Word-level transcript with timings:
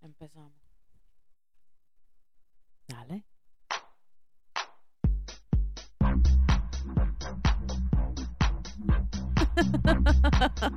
Empezamos. 0.00 0.52
Dale. 2.88 3.24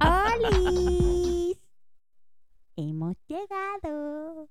¡Olis! 0.01 1.57
Hemos 2.75 3.15
llegado. 3.27 4.49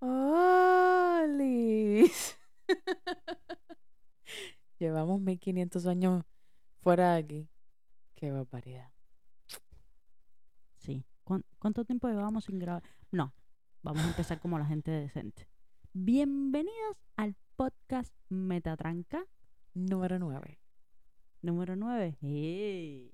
¡Olis! 0.00 1.56
Llevamos 4.78 5.20
1500 5.20 5.86
años 5.86 6.24
fuera 6.82 7.12
de 7.12 7.18
aquí. 7.18 7.48
Qué 8.16 8.30
barbaridad. 8.32 8.90
Sí. 11.24 11.28
¿Cuán- 11.28 11.44
¿Cuánto 11.58 11.84
tiempo 11.84 12.08
llevamos 12.08 12.44
sin 12.44 12.58
grabar? 12.58 12.82
No, 13.10 13.32
vamos 13.82 14.02
a 14.04 14.08
empezar 14.08 14.38
como 14.40 14.58
la 14.58 14.66
gente 14.66 14.90
decente. 14.90 15.48
Bienvenidos 15.92 16.96
al 17.16 17.34
podcast 17.56 18.12
Metatranca 18.28 19.24
Número 19.74 20.18
9. 20.18 20.60
número 21.42 21.76
9. 21.76 22.18
¡Ey! 22.22 23.10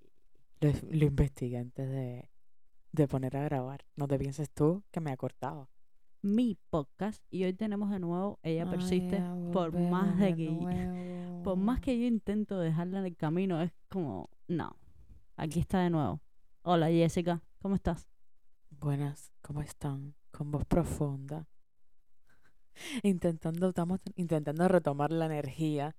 Lo, 0.60 0.70
lo 0.90 1.04
investigué 1.06 1.58
antes 1.58 1.88
de, 1.88 2.30
de 2.92 3.08
poner 3.08 3.36
a 3.36 3.44
grabar. 3.44 3.86
No 3.96 4.06
te 4.08 4.18
pienses 4.18 4.50
tú 4.50 4.82
que 4.90 5.00
me 5.00 5.10
ha 5.12 5.16
cortado. 5.16 5.70
Mi 6.22 6.56
podcast. 6.68 7.24
Y 7.30 7.44
hoy 7.44 7.54
tenemos 7.54 7.90
de 7.90 7.98
nuevo 8.00 8.38
Ella 8.42 8.64
Ay, 8.64 8.70
Persiste. 8.70 9.22
por 9.52 9.72
más 9.78 10.18
de 10.18 10.26
de 10.26 10.36
que- 10.36 10.50
nuevo. 10.50 11.42
Por 11.44 11.56
más 11.56 11.80
que 11.80 11.98
yo 11.98 12.04
intento 12.06 12.58
dejarla 12.58 12.98
en 12.98 13.06
el 13.06 13.16
camino, 13.16 13.62
es 13.62 13.72
como, 13.88 14.28
no. 14.48 14.76
Aquí 15.36 15.60
está 15.60 15.80
de 15.80 15.88
nuevo. 15.90 16.20
Hola 16.62 16.88
Jessica, 16.88 17.40
¿cómo 17.60 17.74
estás? 17.76 18.09
Buenas, 18.80 19.30
¿cómo 19.42 19.60
están? 19.60 20.14
Con 20.30 20.50
voz 20.50 20.64
profunda. 20.64 21.46
Intentando, 23.02 23.68
estamos 23.70 24.00
intentando 24.16 24.66
retomar 24.68 25.10
la 25.10 25.26
energía. 25.26 25.94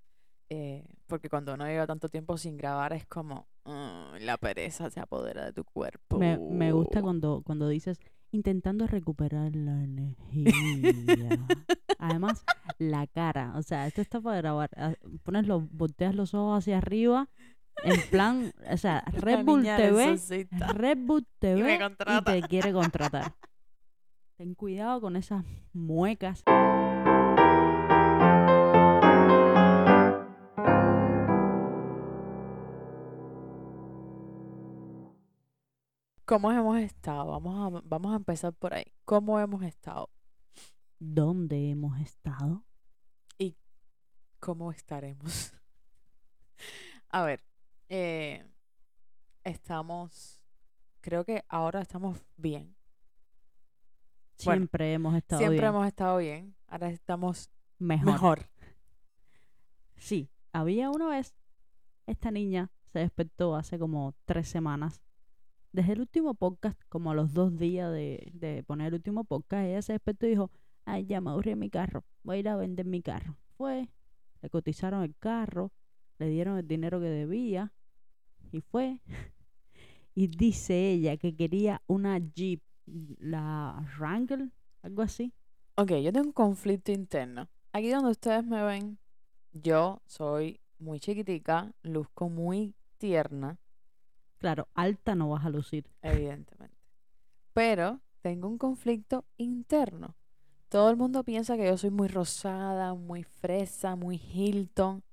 eh, 0.49 0.85
porque 1.07 1.29
cuando 1.29 1.53
uno 1.53 1.65
lleva 1.65 1.87
tanto 1.87 2.09
tiempo 2.09 2.37
sin 2.37 2.57
grabar 2.57 2.91
es 2.93 3.05
como 3.05 3.47
"Mm, 3.65 4.23
la 4.25 4.37
pereza 4.37 4.89
se 4.89 4.99
apodera 4.99 5.45
de 5.45 5.53
tu 5.53 5.63
cuerpo. 5.63 6.17
Me, 6.17 6.37
me 6.37 6.71
gusta 6.73 7.01
cuando, 7.01 7.41
cuando 7.45 7.67
dices 7.69 7.99
intentando 8.31 8.87
recuperar 8.87 9.55
la 9.55 9.83
energía. 9.83 10.51
Además, 11.99 12.43
la 12.79 13.05
cara. 13.07 13.53
O 13.57 13.61
sea, 13.61 13.87
esto 13.87 14.01
está 14.01 14.19
para 14.21 14.37
grabar. 14.37 14.69
Ah, 14.75 14.93
Pones 15.23 15.45
los, 15.47 15.69
volteas 15.71 16.15
los 16.15 16.33
ojos 16.33 16.57
hacia 16.59 16.77
arriba. 16.79 17.29
En 17.83 18.01
plan, 18.09 18.53
o 18.69 18.77
sea, 18.77 19.03
Red 19.13 19.43
Bull 19.45 19.63
TV. 19.63 20.19
Red 20.73 20.97
Bull 20.99 21.21
Y 21.21 21.39
TV 21.39 21.63
me 21.63 22.17
y 22.17 22.21
te 22.23 22.41
quiere 22.47 22.73
contratar. 22.73 23.35
Ten 24.37 24.55
cuidado 24.55 25.01
con 25.01 25.15
esas 25.15 25.45
muecas. 25.73 26.43
¿Cómo 36.25 36.51
hemos 36.51 36.77
estado? 36.79 37.31
Vamos 37.31 37.75
a, 37.75 37.81
vamos 37.83 38.13
a 38.13 38.15
empezar 38.15 38.53
por 38.53 38.73
ahí. 38.73 38.85
¿Cómo 39.05 39.39
hemos 39.39 39.63
estado? 39.63 40.09
¿Dónde 40.99 41.69
hemos 41.71 41.99
estado? 41.99 42.63
¿Cómo 44.41 44.71
estaremos? 44.71 45.53
A 47.09 47.23
ver, 47.23 47.43
eh, 47.93 48.45
estamos, 49.43 50.41
creo 51.01 51.25
que 51.25 51.43
ahora 51.49 51.81
estamos 51.81 52.25
bien. 52.37 52.73
Bueno, 54.45 54.59
Siempre 54.61 54.93
hemos 54.93 55.13
estado 55.13 55.39
Siempre 55.39 55.59
bien. 55.59 55.69
hemos 55.69 55.87
estado 55.87 56.17
bien, 56.17 56.55
ahora 56.67 56.89
estamos 56.89 57.51
mejor. 57.79 58.05
mejor. 58.13 58.49
Sí, 59.97 60.29
había 60.53 60.89
una 60.89 61.09
vez, 61.09 61.35
esta 62.07 62.31
niña 62.31 62.71
se 62.93 62.99
despertó 62.99 63.57
hace 63.57 63.77
como 63.77 64.15
tres 64.23 64.47
semanas. 64.47 65.01
Desde 65.73 65.91
el 65.91 65.99
último 65.99 66.33
podcast, 66.33 66.81
como 66.87 67.11
a 67.11 67.13
los 67.13 67.33
dos 67.33 67.57
días 67.57 67.91
de, 67.91 68.31
de 68.33 68.63
poner 68.63 68.87
el 68.87 68.93
último 68.95 69.25
podcast, 69.25 69.65
ella 69.65 69.81
se 69.81 69.93
despertó 69.93 70.27
y 70.27 70.29
dijo, 70.29 70.49
ay, 70.85 71.05
ya 71.07 71.19
me 71.19 71.29
aburrí 71.31 71.55
mi 71.55 71.69
carro, 71.69 72.05
voy 72.23 72.37
a 72.37 72.39
ir 72.39 72.47
a 72.49 72.55
vender 72.55 72.85
mi 72.85 73.01
carro. 73.01 73.35
Fue, 73.57 73.89
le 74.41 74.49
cotizaron 74.49 75.03
el 75.03 75.13
carro, 75.17 75.73
le 76.19 76.29
dieron 76.29 76.57
el 76.57 76.67
dinero 76.67 77.01
que 77.01 77.07
debía 77.07 77.73
y 78.51 78.61
fue. 78.61 78.99
Y 80.13 80.27
dice 80.27 80.91
ella 80.91 81.17
que 81.17 81.35
quería 81.35 81.81
una 81.87 82.17
Jeep, 82.19 82.61
la 82.85 83.87
Wrangler, 83.97 84.49
algo 84.81 85.01
así. 85.01 85.33
Ok, 85.75 85.91
yo 86.03 86.11
tengo 86.11 86.27
un 86.27 86.33
conflicto 86.33 86.91
interno. 86.91 87.47
Aquí 87.71 87.89
donde 87.89 88.11
ustedes 88.11 88.45
me 88.45 88.61
ven, 88.63 88.99
yo 89.53 90.01
soy 90.05 90.59
muy 90.79 90.99
chiquitica, 90.99 91.73
luzco 91.83 92.29
muy 92.29 92.75
tierna, 92.97 93.57
Claro, 94.37 94.67
alta 94.73 95.13
no 95.13 95.29
vas 95.29 95.45
a 95.45 95.49
lucir. 95.51 95.85
evidentemente. 96.01 96.75
Pero 97.53 98.01
tengo 98.21 98.47
un 98.47 98.57
conflicto 98.57 99.23
interno. 99.37 100.15
Todo 100.67 100.89
el 100.89 100.97
mundo 100.97 101.23
piensa 101.23 101.57
que 101.57 101.67
yo 101.67 101.77
soy 101.77 101.91
muy 101.91 102.07
rosada, 102.07 102.95
muy 102.95 103.23
fresa, 103.23 103.95
muy 103.95 104.15
Hilton. 104.17 105.03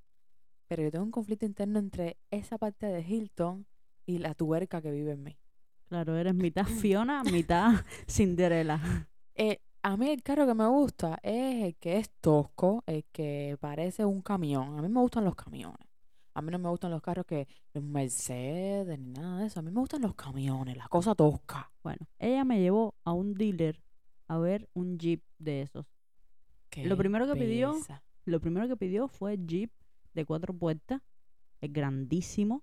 Pero 0.68 0.82
yo 0.82 0.90
tengo 0.90 1.04
un 1.04 1.10
conflicto 1.10 1.46
interno 1.46 1.78
entre 1.78 2.18
esa 2.30 2.58
parte 2.58 2.86
de 2.86 3.00
Hilton 3.00 3.66
y 4.06 4.18
la 4.18 4.34
tuerca 4.34 4.80
que 4.80 4.90
vive 4.90 5.12
en 5.12 5.22
mí. 5.22 5.38
Claro, 5.88 6.16
eres 6.16 6.34
mitad 6.34 6.66
Fiona, 6.66 7.24
mitad 7.24 7.72
Cinderella. 8.06 9.08
Eh, 9.34 9.60
a 9.82 9.96
mí 9.96 10.10
el 10.10 10.22
carro 10.22 10.46
que 10.46 10.54
me 10.54 10.66
gusta 10.66 11.18
es 11.22 11.64
el 11.64 11.76
que 11.76 11.98
es 11.98 12.10
tosco, 12.20 12.84
el 12.86 13.04
que 13.10 13.56
parece 13.60 14.04
un 14.04 14.20
camión. 14.20 14.78
A 14.78 14.82
mí 14.82 14.88
me 14.88 15.00
gustan 15.00 15.24
los 15.24 15.34
camiones. 15.34 15.88
A 16.34 16.42
mí 16.42 16.52
no 16.52 16.58
me 16.58 16.68
gustan 16.68 16.90
los 16.90 17.02
carros 17.02 17.26
que 17.26 17.48
los 17.72 17.82
Mercedes 17.82 18.98
ni 18.98 19.10
nada 19.10 19.40
de 19.40 19.46
eso. 19.46 19.60
A 19.60 19.62
mí 19.62 19.70
me 19.70 19.80
gustan 19.80 20.02
los 20.02 20.14
camiones, 20.14 20.76
la 20.76 20.86
cosa 20.88 21.14
tosca. 21.14 21.72
Bueno, 21.82 22.06
ella 22.18 22.44
me 22.44 22.60
llevó 22.60 22.94
a 23.04 23.12
un 23.12 23.34
dealer 23.34 23.82
a 24.28 24.38
ver 24.38 24.68
un 24.74 24.98
Jeep 24.98 25.22
de 25.38 25.62
esos. 25.62 25.86
Lo 26.76 26.96
primero 26.96 27.26
que 27.26 27.34
pidió-. 27.34 27.74
Lo 28.24 28.40
primero 28.40 28.68
que 28.68 28.76
pidió 28.76 29.08
fue 29.08 29.38
Jeep 29.38 29.72
de 30.14 30.24
cuatro 30.24 30.54
puertas, 30.54 31.02
es 31.60 31.72
grandísimo. 31.72 32.62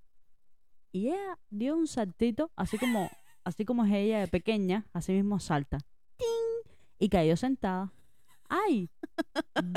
Y 0.91 1.07
ella 1.09 1.39
dio 1.49 1.75
un 1.75 1.87
saltito, 1.87 2.51
así 2.55 2.77
como, 2.77 3.09
así 3.43 3.65
como 3.65 3.85
es 3.85 3.93
ella 3.93 4.19
de 4.19 4.27
pequeña, 4.27 4.85
así 4.93 5.11
mismo 5.11 5.39
salta. 5.39 5.77
¡Ting! 6.17 6.73
Y 6.99 7.09
cayó 7.09 7.35
sentada. 7.35 7.91
¡Ay! 8.47 8.89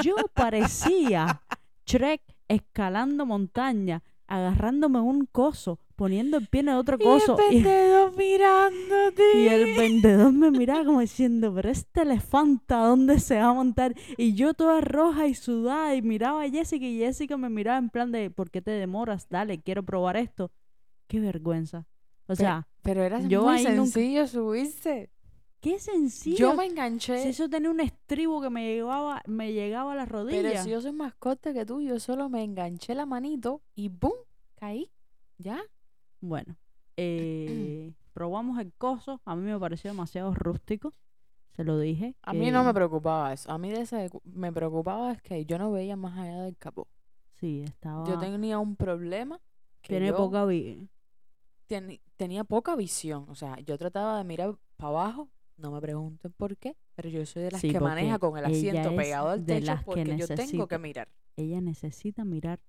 Yo 0.03 0.17
parecía 0.35 1.43
Shrek 1.87 2.23
escalando 2.49 3.27
montaña, 3.27 4.03
agarrándome 4.29 5.01
un 5.01 5.27
coso, 5.27 5.81
poniendo 5.97 6.37
el 6.37 6.47
pie 6.47 6.61
en 6.61 6.69
el 6.69 6.77
otro 6.77 6.99
coso. 6.99 7.37
Y 7.51 7.57
y- 7.57 7.59
el 7.59 7.65
vendedor 7.65 8.17
mirándote. 8.17 9.23
Y 9.43 9.49
el 9.49 9.77
vendedor 9.77 10.33
me 10.33 10.51
miraba 10.51 10.85
como 10.85 11.01
diciendo, 11.01 11.53
pero 11.55 11.71
este 11.71 12.03
elefante, 12.03 12.75
¿a 12.75 12.79
dónde 12.87 13.19
se 13.19 13.39
va 13.39 13.47
a 13.49 13.53
montar? 13.55 13.95
Y 14.17 14.35
yo 14.35 14.55
toda 14.55 14.81
roja 14.81 15.27
y 15.27 15.35
sudada 15.35 15.95
y 15.95 16.03
miraba 16.03 16.43
a 16.45 16.49
Jessica 16.51 16.85
y 16.87 16.99
Jessica 16.99 17.37
me 17.37 17.49
miraba 17.49 17.79
en 17.79 17.91
plan 17.91 18.13
de, 18.13 18.31
¿por 18.31 18.51
qué 18.51 18.63
te 18.63 18.71
demoras? 18.71 19.29
Dale, 19.29 19.61
quiero 19.61 19.83
probar 19.83 20.17
esto. 20.17 20.53
Qué 21.09 21.19
vergüenza. 21.21 21.87
O 22.27 22.37
sea, 22.37 22.69
Pero 22.83 23.03
era 23.03 23.21
yo 23.23 23.45
muy 23.45 23.55
ahí 23.57 23.65
nunca- 23.65 23.93
sencillo 23.93 24.27
subirse. 24.27 25.11
Qué 25.61 25.79
sencillo. 25.79 26.37
Yo 26.39 26.55
me 26.55 26.65
Si 26.65 26.71
enganché. 26.71 27.29
eso 27.29 27.49
tenía 27.49 27.71
un 27.71 27.81
estribo 27.81 28.41
que 28.41 28.51
me 28.51 28.65
llegaba, 28.75 29.23
me 29.27 29.53
llegaba 29.53 29.93
a 29.93 29.97
la 29.97 30.05
rodilla. 30.07 30.43
Pero 30.51 30.63
si 30.65 30.71
yo 30.71 30.81
soy 30.81 30.93
más 30.93 31.15
corta 31.15 31.53
que 31.53 31.65
tú, 31.67 31.81
yo 31.81 31.99
solo 32.01 32.29
me 32.29 32.43
enganché 32.45 32.95
la 32.95 33.07
manito 33.07 33.63
y 33.75 33.89
¡boom! 33.89 34.15
Caí. 34.57 34.91
¿Ya? 35.39 35.61
Bueno, 36.21 36.57
eh, 36.97 37.93
probamos 38.13 38.59
el 38.61 38.73
coso. 38.75 39.21
A 39.25 39.37
mí 39.37 39.43
me 39.43 39.59
pareció 39.59 39.91
demasiado 39.91 40.35
rústico. 40.35 40.93
Se 41.57 41.65
lo 41.65 41.79
dije. 41.79 42.15
A 42.23 42.33
mí 42.35 42.51
no 42.51 42.61
que- 42.61 42.67
me 42.67 42.75
preocupaba 42.75 43.33
eso. 43.33 43.51
A 43.51 43.59
mí 43.59 43.71
de 43.71 43.81
ese 43.83 44.11
me 44.25 44.53
preocupaba 44.53 45.13
es 45.13 45.23
que 45.23 45.45
yo 45.45 45.59
no 45.59 45.73
veía 45.73 45.97
más 45.97 46.17
allá 46.19 46.43
del 46.43 46.57
capó. 46.57 46.87
Sí, 47.35 47.63
estaba... 47.65 48.05
Yo 48.09 48.19
tenía 48.19 48.59
un 48.59 48.75
problema 48.77 49.41
que 49.81 49.89
Tiene 49.95 50.09
yo 50.09 50.17
poca 50.17 50.45
vi- 50.45 50.89
teni- 51.69 52.01
tenía 52.17 52.45
poca 52.45 52.75
visión. 52.77 53.27
O 53.29 53.35
sea, 53.35 53.59
yo 53.61 53.77
trataba 53.79 54.19
de 54.19 54.25
mirar 54.25 54.57
para 54.77 54.89
abajo. 54.91 55.29
No 55.59 55.71
me 55.73 55.81
pregunten 55.81 56.33
por 56.33 56.57
qué, 56.57 56.77
pero 56.95 57.09
yo 57.11 57.27
soy 57.27 57.43
de 57.43 57.51
las 57.51 57.61
Sí, 57.61 57.71
que 57.71 57.81
maneja 57.81 58.19
con 58.19 58.39
el 58.39 58.45
asiento 58.47 58.95
pegado 58.97 59.29
al 59.31 59.45
de 59.45 59.61
techo 59.61 59.77
que 59.77 59.85
porque 59.85 60.17
yo 60.17 60.27
tengo 60.29 60.67
que 60.69 60.79
mirar. 60.79 61.09
ella 61.37 61.61
necesita 61.61 62.25
mirar 62.25 62.61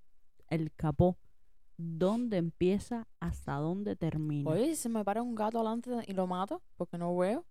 el 0.48 0.72
capó, 0.72 1.16
dónde 1.76 2.36
empieza 2.36 3.06
hasta 3.20 3.54
dónde 3.54 3.94
termina. 3.96 4.50
Oye, 4.50 4.66
si 4.74 4.76
se 4.76 4.88
me 4.88 5.04
para 5.04 5.22
un 5.22 5.34
gato 5.36 5.58
adelante 5.58 5.90
y 6.06 6.12
lo 6.12 6.26
mato 6.26 6.62
porque 6.76 6.98
no 6.98 7.16
veo. 7.16 7.46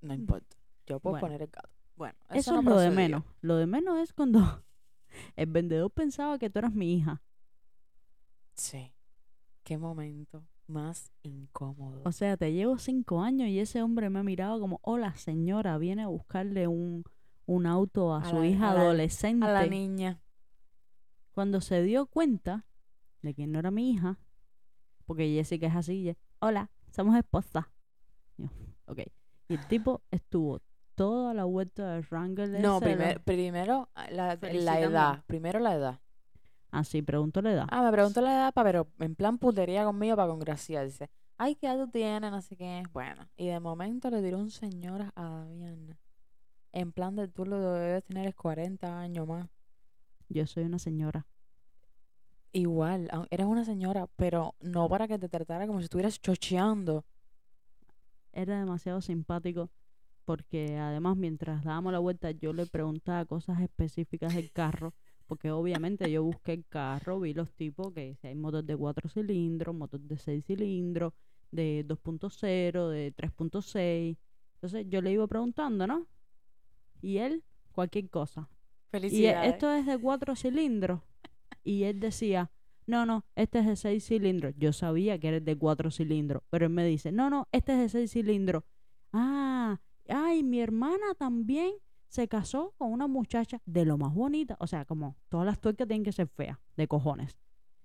No 0.00 0.14
importa. 0.14 0.56
Yo 0.86 0.98
puedo 1.00 1.12
Bueno. 1.12 1.26
poner 1.26 1.42
el 1.42 1.48
gato. 1.48 1.68
Bueno, 1.94 2.14
eso, 2.30 2.38
Eso 2.38 2.52
no 2.52 2.58
es 2.60 2.64
lo 2.66 2.80
de 2.80 2.90
menos. 2.90 3.24
Lo 3.42 3.56
de 3.56 3.66
menos 3.66 3.98
es 3.98 4.12
cuando 4.14 4.40
el 5.36 5.46
vendedor 5.46 5.90
pensaba 5.90 6.38
que 6.38 6.48
tú 6.48 6.58
eras 6.60 6.72
mi 6.72 6.94
hija. 6.94 7.20
Sí. 8.54 8.92
Qué 9.62 9.76
momento. 9.76 10.42
Más 10.68 11.10
incómodo. 11.22 12.02
O 12.04 12.12
sea, 12.12 12.36
te 12.36 12.52
llevo 12.52 12.78
cinco 12.78 13.22
años 13.22 13.48
y 13.48 13.58
ese 13.58 13.82
hombre 13.82 14.10
me 14.10 14.18
ha 14.20 14.22
mirado 14.22 14.60
como, 14.60 14.80
hola 14.82 15.14
señora, 15.16 15.78
viene 15.78 16.02
a 16.02 16.08
buscarle 16.08 16.68
un, 16.68 17.04
un 17.46 17.66
auto 17.66 18.14
a, 18.14 18.20
A 18.20 18.24
su 18.30 18.36
la- 18.40 18.46
hija 18.46 18.70
a 18.70 18.74
la- 18.74 18.80
adolescente. 18.82 19.46
a 19.46 19.52
la 19.52 19.66
niña. 19.66 20.20
Cuando 21.32 21.60
se 21.60 21.82
dio 21.82 22.06
cuenta 22.06 22.66
de 23.22 23.34
que 23.34 23.46
no 23.46 23.58
era 23.58 23.70
mi 23.70 23.90
hija, 23.90 24.18
porque 25.06 25.32
Jessica 25.34 25.66
es 25.68 25.76
así, 25.76 25.94
y 26.00 26.08
ella, 26.10 26.18
hola, 26.40 26.70
somos 26.90 27.16
esposas. 27.16 27.66
Y 28.36 28.42
yo, 28.42 28.48
ok. 28.86 29.00
Y 29.48 29.54
el 29.54 29.66
tipo 29.68 30.02
estuvo 30.10 30.60
toda 30.94 31.32
la 31.32 31.44
vuelta 31.44 31.92
del 31.94 32.04
Wrangler 32.10 32.60
No, 32.60 32.80
primer- 32.80 33.22
primero 33.22 33.88
ah, 33.94 34.10
la, 34.10 34.38
la 34.42 34.80
edad. 34.80 35.24
Primero 35.26 35.60
la 35.60 35.74
edad. 35.74 36.00
Ah, 36.70 36.84
sí, 36.84 37.02
preguntó 37.02 37.40
la 37.40 37.52
edad. 37.52 37.66
Ah, 37.70 37.82
me 37.82 37.92
preguntó 37.92 38.20
la 38.20 38.32
edad, 38.32 38.54
pa, 38.54 38.62
pero 38.62 38.88
en 38.98 39.14
plan 39.14 39.38
putería 39.38 39.84
conmigo 39.84 40.16
para 40.16 40.28
congraciarse. 40.28 41.10
Ay, 41.36 41.54
¿qué 41.54 41.66
edad 41.66 41.84
tú 41.84 41.90
tienes? 41.90 42.44
Sé 42.44 42.56
qué. 42.56 42.82
Bueno, 42.92 43.28
y 43.36 43.46
de 43.46 43.60
momento 43.60 44.10
le 44.10 44.22
tiró 44.22 44.38
un 44.38 44.50
señor 44.50 45.12
a 45.14 45.22
Daviana. 45.22 45.98
En 46.72 46.92
plan 46.92 47.16
de 47.16 47.28
tú 47.28 47.46
lo 47.46 47.58
debes 47.60 48.04
tener 48.04 48.26
es 48.26 48.34
40 48.34 49.00
años 49.00 49.26
más. 49.26 49.48
Yo 50.28 50.46
soy 50.46 50.64
una 50.64 50.78
señora. 50.78 51.26
Igual, 52.52 53.10
eres 53.30 53.46
una 53.46 53.64
señora, 53.64 54.08
pero 54.16 54.54
no 54.60 54.88
para 54.88 55.06
que 55.06 55.18
te 55.18 55.28
tratara 55.28 55.66
como 55.66 55.78
si 55.78 55.84
estuvieras 55.84 56.20
chocheando. 56.20 57.04
Era 58.32 58.58
demasiado 58.58 59.00
simpático 59.00 59.70
porque 60.28 60.76
además 60.76 61.16
mientras 61.16 61.64
dábamos 61.64 61.90
la 61.90 62.00
vuelta 62.00 62.30
yo 62.32 62.52
le 62.52 62.66
preguntaba 62.66 63.24
cosas 63.24 63.62
específicas 63.62 64.34
del 64.34 64.52
carro. 64.52 64.92
Porque 65.28 65.52
obviamente 65.52 66.10
yo 66.10 66.24
busqué 66.24 66.54
el 66.54 66.66
carro, 66.68 67.20
vi 67.20 67.34
los 67.34 67.52
tipos 67.52 67.92
que 67.94 68.16
si 68.16 68.26
hay 68.28 68.34
motos 68.34 68.66
de 68.66 68.76
4 68.76 69.08
cilindros, 69.10 69.74
motos 69.76 70.00
de 70.08 70.18
6 70.18 70.44
cilindros, 70.46 71.12
de 71.52 71.84
2.0, 71.86 72.88
de 72.88 73.12
3.6. 73.14 74.18
Entonces 74.54 74.86
yo 74.88 75.02
le 75.02 75.12
iba 75.12 75.26
preguntando, 75.28 75.86
¿no? 75.86 76.06
Y 77.02 77.18
él, 77.18 77.44
cualquier 77.72 78.08
cosa. 78.10 78.48
Y 79.08 79.26
e- 79.26 79.36
Felicidades. 79.36 79.54
esto 79.54 79.70
es 79.72 79.86
de 79.86 79.98
4 79.98 80.34
cilindros. 80.36 81.02
Y 81.64 81.84
él 81.84 82.00
decía, 82.00 82.50
no, 82.86 83.04
no, 83.06 83.24
este 83.36 83.58
es 83.60 83.66
de 83.66 83.76
6 83.76 84.04
cilindros. 84.06 84.54
Yo 84.56 84.72
sabía 84.72 85.18
que 85.18 85.28
era 85.28 85.36
el 85.38 85.44
de 85.44 85.56
4 85.58 85.90
cilindros. 85.90 86.42
Pero 86.50 86.66
él 86.66 86.72
me 86.72 86.86
dice, 86.86 87.12
no, 87.12 87.30
no, 87.30 87.48
este 87.52 87.72
es 87.74 87.78
de 87.80 87.88
6 87.90 88.10
cilindros. 88.12 88.64
Ah, 89.12 89.80
ay, 90.08 90.42
mi 90.42 90.60
hermana 90.60 91.14
también 91.18 91.72
se 92.08 92.26
casó 92.28 92.74
con 92.78 92.92
una 92.92 93.06
muchacha 93.06 93.60
de 93.66 93.84
lo 93.84 93.98
más 93.98 94.14
bonita. 94.14 94.56
O 94.60 94.66
sea, 94.66 94.84
como 94.84 95.16
todas 95.28 95.46
las 95.46 95.60
tuercas 95.60 95.86
tienen 95.86 96.04
que 96.04 96.12
ser 96.12 96.26
feas, 96.28 96.58
de 96.76 96.88
cojones. 96.88 97.38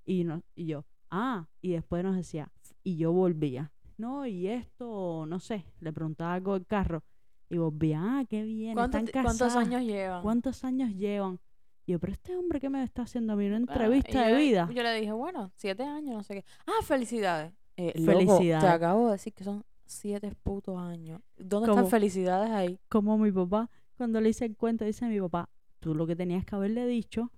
Y, 0.06 0.24
no, 0.24 0.42
y 0.56 0.66
yo, 0.66 0.86
ah, 1.12 1.48
y 1.62 1.72
después 1.74 2.04
nos 2.04 2.16
decía, 2.16 2.52
y 2.84 2.98
yo 2.98 3.12
volvía. 3.12 3.72
No, 3.98 4.26
y 4.26 4.48
esto, 4.48 5.26
no 5.28 5.40
sé, 5.40 5.66
le 5.80 5.94
preguntaba 5.94 6.34
algo 6.34 6.54
del 6.54 6.66
carro. 6.66 7.04
Y 7.50 7.58
volvía, 7.58 8.00
ah, 8.02 8.26
qué 8.28 8.44
bien, 8.44 8.74
¿Cuánto 8.74 8.98
están 8.98 9.24
¿Cuántos 9.24 9.56
años 9.56 9.82
llevan? 9.84 10.22
¿Cuántos 10.24 10.64
años 10.64 10.90
llevan? 10.96 11.40
Y 11.86 11.92
yo, 11.92 12.00
pero 12.00 12.14
este 12.14 12.36
hombre, 12.36 12.60
¿qué 12.60 12.70
me 12.70 12.82
está 12.84 13.04
haciendo 13.04 13.34
a 13.34 13.36
mí? 13.36 13.46
¿Una 13.46 13.58
Ah, 13.58 13.60
entrevista 13.60 14.26
de 14.28 14.36
vida? 14.36 14.70
Yo 14.74 14.82
le 14.84 14.94
dije, 15.00 15.12
bueno, 15.12 15.52
siete 15.56 15.84
años, 15.84 16.16
no 16.16 16.24
sé 16.24 16.36
qué. 16.36 16.46
Ah, 16.66 16.82
felicidades. 16.84 17.54
Eh, 17.76 17.92
loco, 17.96 18.20
te 18.20 18.26
Felicidades. 18.26 18.70
acabo 18.72 19.08
de 19.08 19.12
decir 19.14 19.34
que 19.34 19.44
son 19.44 19.64
siete 19.86 20.34
putos 20.44 20.78
años. 20.80 21.22
¿Dónde 21.38 21.70
están 21.70 21.88
felicidades 21.88 22.50
ahí? 22.52 22.80
Como 22.90 23.18
mi 23.18 23.32
papá, 23.32 23.70
cuando 23.98 24.22
le 24.22 24.30
hice 24.30 24.46
el 24.46 24.56
cuento, 24.56 24.86
dice 24.86 25.06
mi 25.08 25.20
papá, 25.20 25.50
tú 25.80 25.96
lo 25.96 26.08
que 26.08 26.16
tenías 26.16 26.46
que 26.46 26.56
haberle 26.56 26.86
dicho, 26.88 27.32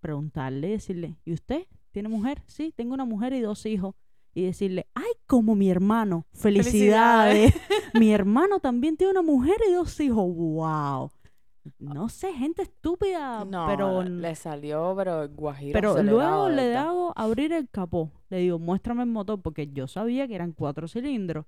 preguntarle 0.00 0.68
y 0.68 0.72
decirle, 0.72 1.16
¿y 1.24 1.32
usted 1.32 1.66
tiene 1.90 2.08
mujer? 2.08 2.42
Sí, 2.46 2.72
tengo 2.74 2.94
una 2.94 3.04
mujer 3.04 3.32
y 3.32 3.40
dos 3.40 3.66
hijos. 3.66 3.94
Y 4.36 4.42
decirle, 4.42 4.88
ay, 4.94 5.12
como 5.26 5.54
mi 5.54 5.70
hermano, 5.70 6.26
felicidades. 6.32 7.54
mi 7.94 8.12
hermano 8.12 8.58
también 8.58 8.96
tiene 8.96 9.12
una 9.12 9.22
mujer 9.22 9.56
y 9.68 9.72
dos 9.72 10.00
hijos. 10.00 10.24
¡Wow! 10.34 11.12
No 11.78 12.08
sé, 12.08 12.32
gente 12.32 12.62
estúpida, 12.62 13.44
No, 13.44 13.66
pero 13.66 14.02
le 14.02 14.34
salió, 14.34 14.92
pero 14.96 15.28
guajiro 15.30 15.72
Pero 15.72 16.02
luego 16.02 16.50
le 16.50 16.76
hago 16.76 17.12
abrir 17.16 17.52
el 17.52 17.70
capó. 17.70 18.10
Le 18.28 18.38
digo, 18.38 18.58
muéstrame 18.58 19.02
el 19.02 19.08
motor, 19.08 19.40
porque 19.40 19.68
yo 19.72 19.86
sabía 19.86 20.28
que 20.28 20.34
eran 20.34 20.52
cuatro 20.52 20.88
cilindros. 20.88 21.46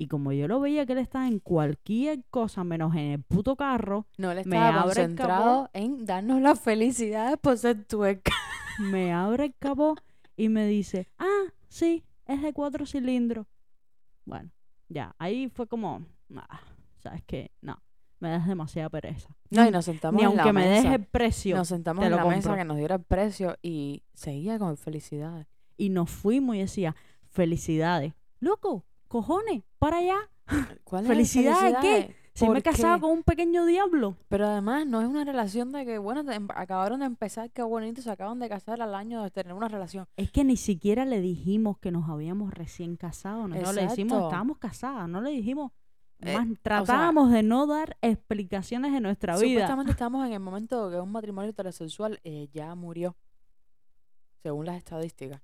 Y 0.00 0.08
como 0.08 0.32
yo 0.32 0.48
lo 0.48 0.60
veía 0.60 0.86
que 0.86 0.94
él 0.94 0.98
estaba 0.98 1.28
en 1.28 1.40
cualquier 1.40 2.24
cosa 2.30 2.64
menos 2.64 2.94
en 2.94 3.10
el 3.12 3.22
puto 3.22 3.54
carro, 3.54 4.06
No, 4.16 4.28
me 4.34 4.40
estaba 4.40 4.68
abre 4.68 5.02
el 5.02 5.08
concentrado 5.08 5.68
en 5.74 6.06
darnos 6.06 6.40
las 6.40 6.58
felicidades 6.58 7.36
por 7.36 7.58
ser 7.58 7.84
tuerca. 7.84 8.32
me 8.78 9.12
abre 9.12 9.44
el 9.44 9.54
capó 9.58 9.96
y 10.38 10.48
me 10.48 10.66
dice, 10.66 11.06
ah, 11.18 11.52
sí, 11.68 12.02
es 12.24 12.40
de 12.40 12.54
cuatro 12.54 12.86
cilindros. 12.86 13.46
Bueno, 14.24 14.50
ya, 14.88 15.14
ahí 15.18 15.50
fue 15.50 15.66
como, 15.66 16.06
ah, 16.34 16.60
sabes 17.02 17.22
que 17.24 17.50
no, 17.60 17.78
me 18.20 18.30
das 18.30 18.46
demasiada 18.48 18.88
pereza. 18.88 19.36
No, 19.50 19.66
y 19.66 19.70
nos 19.70 19.84
sentamos 19.84 20.18
Ni 20.18 20.26
en 20.26 20.34
la 20.34 20.44
aunque 20.44 20.52
me 20.54 20.66
mesa. 20.66 20.82
deje 20.82 20.94
el 20.94 21.04
precio. 21.04 21.56
Nos 21.56 21.68
sentamos 21.68 22.00
te 22.00 22.06
en 22.06 22.12
lo 22.12 22.16
la 22.16 22.24
mesa 22.24 22.48
compro. 22.48 22.56
que 22.56 22.64
nos 22.64 22.78
diera 22.78 22.94
el 22.94 23.02
precio 23.02 23.58
y 23.60 24.02
seguía 24.14 24.58
con 24.58 24.78
felicidades. 24.78 25.46
Y 25.76 25.90
nos 25.90 26.08
fuimos 26.08 26.56
y 26.56 26.60
decía, 26.60 26.96
felicidades. 27.28 28.14
Loco, 28.38 28.86
cojones, 29.10 29.64
para 29.78 29.98
allá. 29.98 30.16
¿Cuál 30.84 31.04
¿Felicidades 31.04 31.76
qué? 31.82 32.16
Si 32.32 32.44
me 32.48 32.58
he 32.58 32.62
¿Por 32.62 32.72
casado 32.72 33.00
con 33.00 33.10
un 33.10 33.22
pequeño 33.24 33.66
diablo. 33.66 34.16
Pero 34.28 34.46
además 34.46 34.86
no 34.86 35.00
es 35.02 35.08
una 35.08 35.24
relación 35.24 35.72
de 35.72 35.84
que, 35.84 35.98
bueno, 35.98 36.24
te- 36.24 36.34
em- 36.34 36.48
acabaron 36.54 37.00
de 37.00 37.06
empezar, 37.06 37.50
qué 37.50 37.62
bonito, 37.62 38.00
se 38.02 38.10
acaban 38.10 38.38
de 38.38 38.48
casar 38.48 38.80
al 38.80 38.94
año 38.94 39.22
de 39.22 39.30
tener 39.30 39.52
una 39.52 39.68
relación. 39.68 40.06
Es 40.16 40.30
que 40.30 40.44
ni 40.44 40.56
siquiera 40.56 41.04
le 41.04 41.20
dijimos 41.20 41.78
que 41.78 41.90
nos 41.90 42.08
habíamos 42.08 42.54
recién 42.54 42.96
casado. 42.96 43.48
No, 43.48 43.56
No 43.56 43.72
le 43.72 43.82
decimos, 43.82 44.22
estábamos 44.22 44.58
casadas. 44.58 45.08
No 45.08 45.20
le 45.20 45.30
dijimos. 45.30 45.72
Eh, 46.20 46.36
Más, 46.36 46.46
tratábamos 46.62 47.32
de 47.32 47.42
no 47.42 47.66
dar 47.66 47.96
explicaciones 48.00 48.92
de 48.92 49.00
nuestra 49.00 49.36
vida. 49.36 49.48
Supuestamente 49.48 49.90
estamos 49.92 50.24
en 50.26 50.32
el 50.34 50.40
momento 50.40 50.88
que 50.88 51.00
un 51.00 51.10
matrimonio 51.10 51.50
heterosexual 51.50 52.20
eh, 52.24 52.48
ya 52.52 52.74
murió, 52.74 53.16
según 54.42 54.66
las 54.66 54.76
estadísticas. 54.76 55.42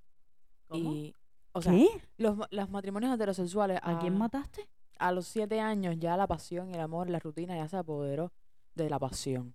¿Cómo? 0.68 0.92
Y, 0.92 1.14
o 1.56 1.62
sea, 1.62 1.72
¿Qué? 1.72 1.88
los, 2.18 2.36
los 2.50 2.70
matrimonios 2.70 3.14
heterosexuales 3.14 3.80
¿A 3.82 3.98
quién 3.98 4.16
mataste? 4.18 4.68
a 4.98 5.10
los 5.12 5.26
siete 5.26 5.60
años 5.60 5.96
ya 5.98 6.16
la 6.16 6.26
pasión, 6.26 6.74
el 6.74 6.80
amor, 6.80 7.08
la 7.08 7.18
rutina 7.18 7.56
ya 7.56 7.66
se 7.68 7.76
apoderó 7.76 8.32
de 8.74 8.90
la 8.90 8.98
pasión. 8.98 9.54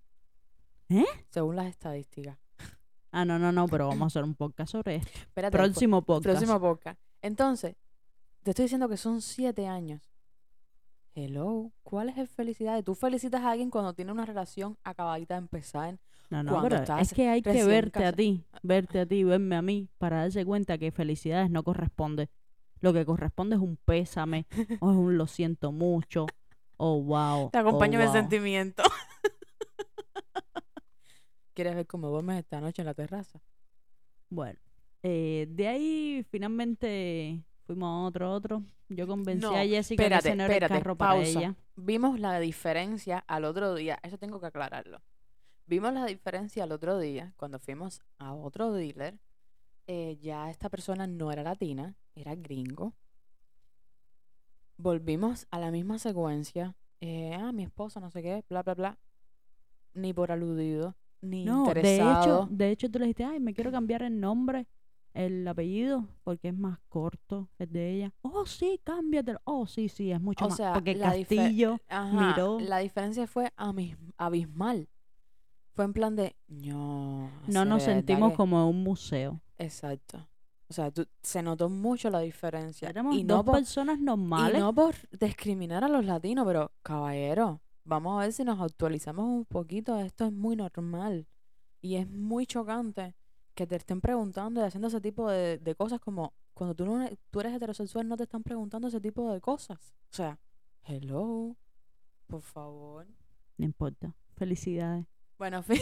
¿Eh? 0.88 1.04
Según 1.30 1.56
las 1.56 1.66
estadísticas. 1.66 2.38
Ah, 3.10 3.24
no, 3.24 3.38
no, 3.38 3.52
no, 3.52 3.66
pero 3.68 3.88
vamos 3.88 4.02
a 4.02 4.06
hacer 4.06 4.24
un 4.24 4.34
podcast 4.34 4.72
sobre 4.72 4.96
esto. 4.96 5.10
Espérate, 5.18 5.56
Próximo 5.56 6.02
podcast. 6.02 6.36
próximo 6.38 6.60
podcast. 6.60 7.00
Entonces, 7.20 7.76
te 8.42 8.50
estoy 8.50 8.64
diciendo 8.64 8.88
que 8.88 8.96
son 8.96 9.20
siete 9.20 9.66
años. 9.66 10.10
Hello, 11.14 11.72
¿cuál 11.82 12.08
es 12.08 12.18
el 12.18 12.26
felicidad? 12.26 12.82
¿Tú 12.82 12.94
felicitas 12.94 13.42
a 13.42 13.50
alguien 13.50 13.70
cuando 13.70 13.92
tiene 13.92 14.12
una 14.12 14.24
relación 14.24 14.78
acabadita 14.82 15.34
de 15.34 15.38
empezar? 15.38 15.98
No, 16.32 16.42
no, 16.42 16.62
pero 16.62 16.76
estás 16.76 17.02
es 17.02 17.12
que 17.12 17.28
hay 17.28 17.42
que 17.42 17.62
verte 17.66 18.06
a 18.06 18.10
ti, 18.10 18.42
verte 18.62 19.00
a 19.00 19.06
ti, 19.06 19.22
verme 19.22 19.54
a 19.54 19.60
mí, 19.60 19.90
para 19.98 20.22
darse 20.22 20.46
cuenta 20.46 20.78
que 20.78 20.90
felicidades 20.90 21.50
no 21.50 21.62
corresponde. 21.62 22.30
Lo 22.80 22.94
que 22.94 23.04
corresponde 23.04 23.56
es 23.56 23.60
un 23.60 23.76
pésame, 23.76 24.46
o 24.80 24.90
es 24.90 24.96
un 24.96 25.18
lo 25.18 25.26
siento 25.26 25.72
mucho, 25.72 26.24
o 26.78 27.02
wow. 27.02 27.50
Te 27.50 27.58
acompaño 27.58 27.98
oh, 27.98 28.02
en 28.02 28.08
el 28.08 28.12
wow. 28.12 28.16
sentimiento. 28.16 28.82
¿Quieres 31.54 31.74
ver 31.74 31.86
cómo 31.86 32.08
duermes 32.08 32.38
esta 32.38 32.62
noche 32.62 32.80
en 32.80 32.86
la 32.86 32.94
terraza? 32.94 33.38
Bueno, 34.30 34.58
eh, 35.02 35.46
de 35.50 35.68
ahí 35.68 36.26
finalmente 36.30 37.42
fuimos 37.66 37.88
a 37.88 38.06
otro, 38.06 38.32
otro. 38.32 38.62
Yo 38.88 39.06
convencí 39.06 39.42
No, 39.42 39.54
a 39.54 39.64
Jessica 39.64 40.02
espérate, 40.02 40.22
que 40.22 40.28
ese 40.30 40.36
no 40.36 40.44
era 40.44 40.54
el 40.54 40.62
espérate, 40.62 40.82
carro 40.82 40.96
para 40.96 41.12
pausa. 41.12 41.40
ella. 41.40 41.54
Vimos 41.76 42.18
la 42.18 42.40
diferencia 42.40 43.18
al 43.18 43.44
otro 43.44 43.74
día, 43.74 43.98
eso 44.02 44.16
tengo 44.16 44.40
que 44.40 44.46
aclararlo. 44.46 45.02
Vimos 45.66 45.92
la 45.94 46.06
diferencia 46.06 46.64
al 46.64 46.72
otro 46.72 46.98
día 46.98 47.32
cuando 47.36 47.58
fuimos 47.58 48.00
a 48.18 48.34
otro 48.34 48.72
dealer. 48.72 49.18
eh, 49.86 50.16
ya 50.20 50.48
esta 50.50 50.68
persona 50.68 51.06
no 51.06 51.32
era 51.32 51.42
latina, 51.42 51.96
era 52.14 52.34
gringo. 52.36 52.94
Volvimos 54.76 55.46
a 55.50 55.58
la 55.58 55.70
misma 55.70 55.98
secuencia. 55.98 56.74
eh, 57.00 57.34
ah, 57.34 57.50
mi 57.52 57.64
esposa, 57.64 57.98
no 58.00 58.10
sé 58.10 58.22
qué, 58.22 58.44
bla, 58.48 58.62
bla, 58.62 58.74
bla. 58.74 58.98
Ni 59.94 60.12
por 60.12 60.30
aludido, 60.30 60.94
ni 61.20 61.44
No, 61.44 61.64
de 61.64 61.68
interesado. 61.70 62.44
hecho, 62.44 62.48
de 62.50 62.70
hecho 62.70 62.88
tú 62.90 62.98
le 62.98 63.06
dijiste, 63.06 63.24
ay, 63.24 63.40
me 63.40 63.54
quiero 63.54 63.70
cambiar 63.72 64.02
el 64.04 64.20
nombre, 64.20 64.66
el 65.14 65.46
apellido, 65.46 66.06
porque 66.24 66.48
es 66.48 66.56
más 66.56 66.78
corto 66.88 67.48
el 67.58 67.72
de 67.72 67.90
ella. 67.92 68.12
Oh, 68.22 68.46
sí, 68.46 68.80
cámbiatelo. 68.84 69.40
Oh, 69.44 69.66
sí, 69.66 69.88
sí, 69.88 70.12
es 70.12 70.20
mucho 70.20 70.44
O 70.46 70.48
más. 70.48 70.56
sea, 70.56 70.74
porque 70.74 70.94
la 70.94 71.08
Castillo, 71.10 71.78
Ajá, 71.88 72.16
miró. 72.16 72.60
La 72.60 72.78
diferencia 72.78 73.26
fue 73.26 73.52
abismal. 74.16 74.88
Fue 75.74 75.84
en 75.84 75.92
plan 75.92 76.14
de, 76.16 76.36
no. 76.48 77.30
no 77.46 77.64
nos 77.64 77.82
¿será 77.82 77.94
verdad 77.94 78.06
sentimos 78.08 78.30
que-?" 78.32 78.36
como 78.36 78.68
un 78.68 78.82
museo. 78.82 79.40
Exacto. 79.58 80.28
O 80.68 80.74
sea, 80.74 80.90
tú- 80.90 81.06
se 81.22 81.42
notó 81.42 81.68
mucho 81.68 82.08
la 82.10 82.20
diferencia. 82.20 82.88
Éramos 82.88 83.16
y, 83.16 83.24
dos 83.24 83.38
no 83.38 83.44
por, 83.44 83.54
personas 83.54 83.98
y 83.98 84.02
normales. 84.02 84.58
no 84.60 84.74
por 84.74 84.94
discriminar 85.18 85.84
a 85.84 85.88
los 85.88 86.04
latinos, 86.04 86.46
pero 86.46 86.72
caballero, 86.82 87.60
vamos 87.84 88.16
a 88.18 88.24
ver 88.24 88.32
si 88.32 88.42
nos 88.44 88.60
actualizamos 88.60 89.26
un 89.26 89.44
poquito. 89.44 89.98
Esto 89.98 90.24
es 90.26 90.32
muy 90.32 90.56
normal. 90.56 91.26
Y 91.80 91.96
es 91.96 92.08
muy 92.08 92.46
chocante 92.46 93.14
que 93.54 93.66
te 93.66 93.76
estén 93.76 94.00
preguntando 94.00 94.60
y 94.60 94.64
haciendo 94.64 94.88
ese 94.88 95.00
tipo 95.00 95.28
de, 95.28 95.58
de 95.58 95.74
cosas 95.74 96.00
como 96.00 96.32
cuando 96.54 96.74
tú, 96.74 96.86
no, 96.86 97.06
tú 97.30 97.40
eres 97.40 97.52
heterosexual 97.54 98.06
no 98.08 98.16
te 98.16 98.22
están 98.22 98.42
preguntando 98.42 98.88
ese 98.88 99.00
tipo 99.00 99.30
de 99.32 99.40
cosas. 99.40 99.94
O 100.10 100.14
sea, 100.14 100.38
hello, 100.84 101.56
por 102.26 102.40
favor. 102.42 103.06
No 103.58 103.64
importa. 103.64 104.14
Felicidades. 104.36 105.06
Bueno, 105.42 105.60
fi- 105.64 105.76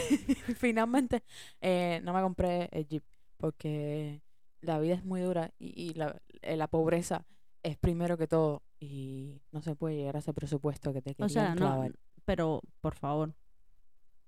finalmente 0.55 1.23
eh, 1.61 2.01
no 2.03 2.15
me 2.15 2.23
compré 2.23 2.71
el 2.73 2.87
Jeep 2.89 3.05
porque 3.37 4.23
la 4.63 4.79
vida 4.79 4.95
es 4.95 5.05
muy 5.05 5.21
dura 5.21 5.53
y, 5.59 5.91
y 5.91 5.93
la, 5.95 6.19
eh, 6.41 6.57
la 6.57 6.67
pobreza 6.67 7.27
es 7.63 7.77
primero 7.77 8.17
que 8.17 8.27
todo 8.27 8.63
y 8.79 9.43
no 9.53 9.61
se 9.61 9.75
puede 9.77 9.97
llegar 9.97 10.17
a 10.17 10.21
ese 10.21 10.33
presupuesto 10.33 10.95
que 10.95 11.03
te 11.03 11.11
O 11.11 11.15
querían 11.15 11.29
sea, 11.29 11.55
no, 11.55 11.57
clavar. 11.57 11.93
pero 12.25 12.63
por 12.81 12.95
favor, 12.95 13.35